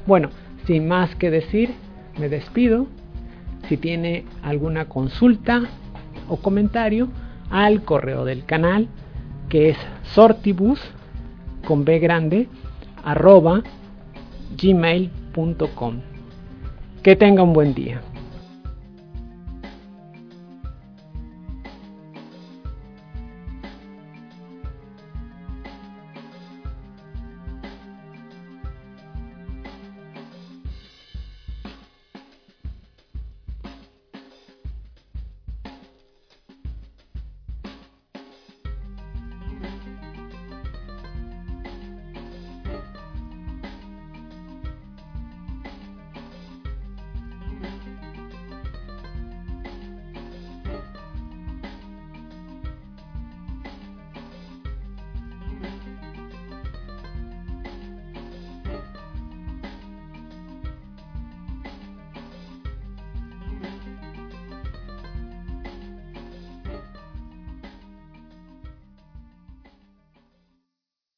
Bueno, 0.06 0.30
sin 0.66 0.88
más 0.88 1.16
que 1.16 1.32
decir, 1.32 1.74
me 2.18 2.30
despido. 2.30 2.88
Si 3.68 3.78
tiene 3.78 4.26
alguna 4.44 4.86
consulta 4.86 5.64
o 6.30 6.38
comentario, 6.38 7.10
al 7.50 7.84
correo 7.84 8.26
del 8.26 8.46
canal 8.46 8.88
que 9.50 9.70
es 9.70 9.78
sortibus 10.04 10.80
con 11.66 11.86
b 11.86 12.00
grande 12.00 12.48
arroba 13.04 13.64
gmail.com 14.58 16.00
que 17.04 17.16
tenga 17.16 17.44
un 17.44 17.54
buen 17.54 17.74
día 17.74 18.02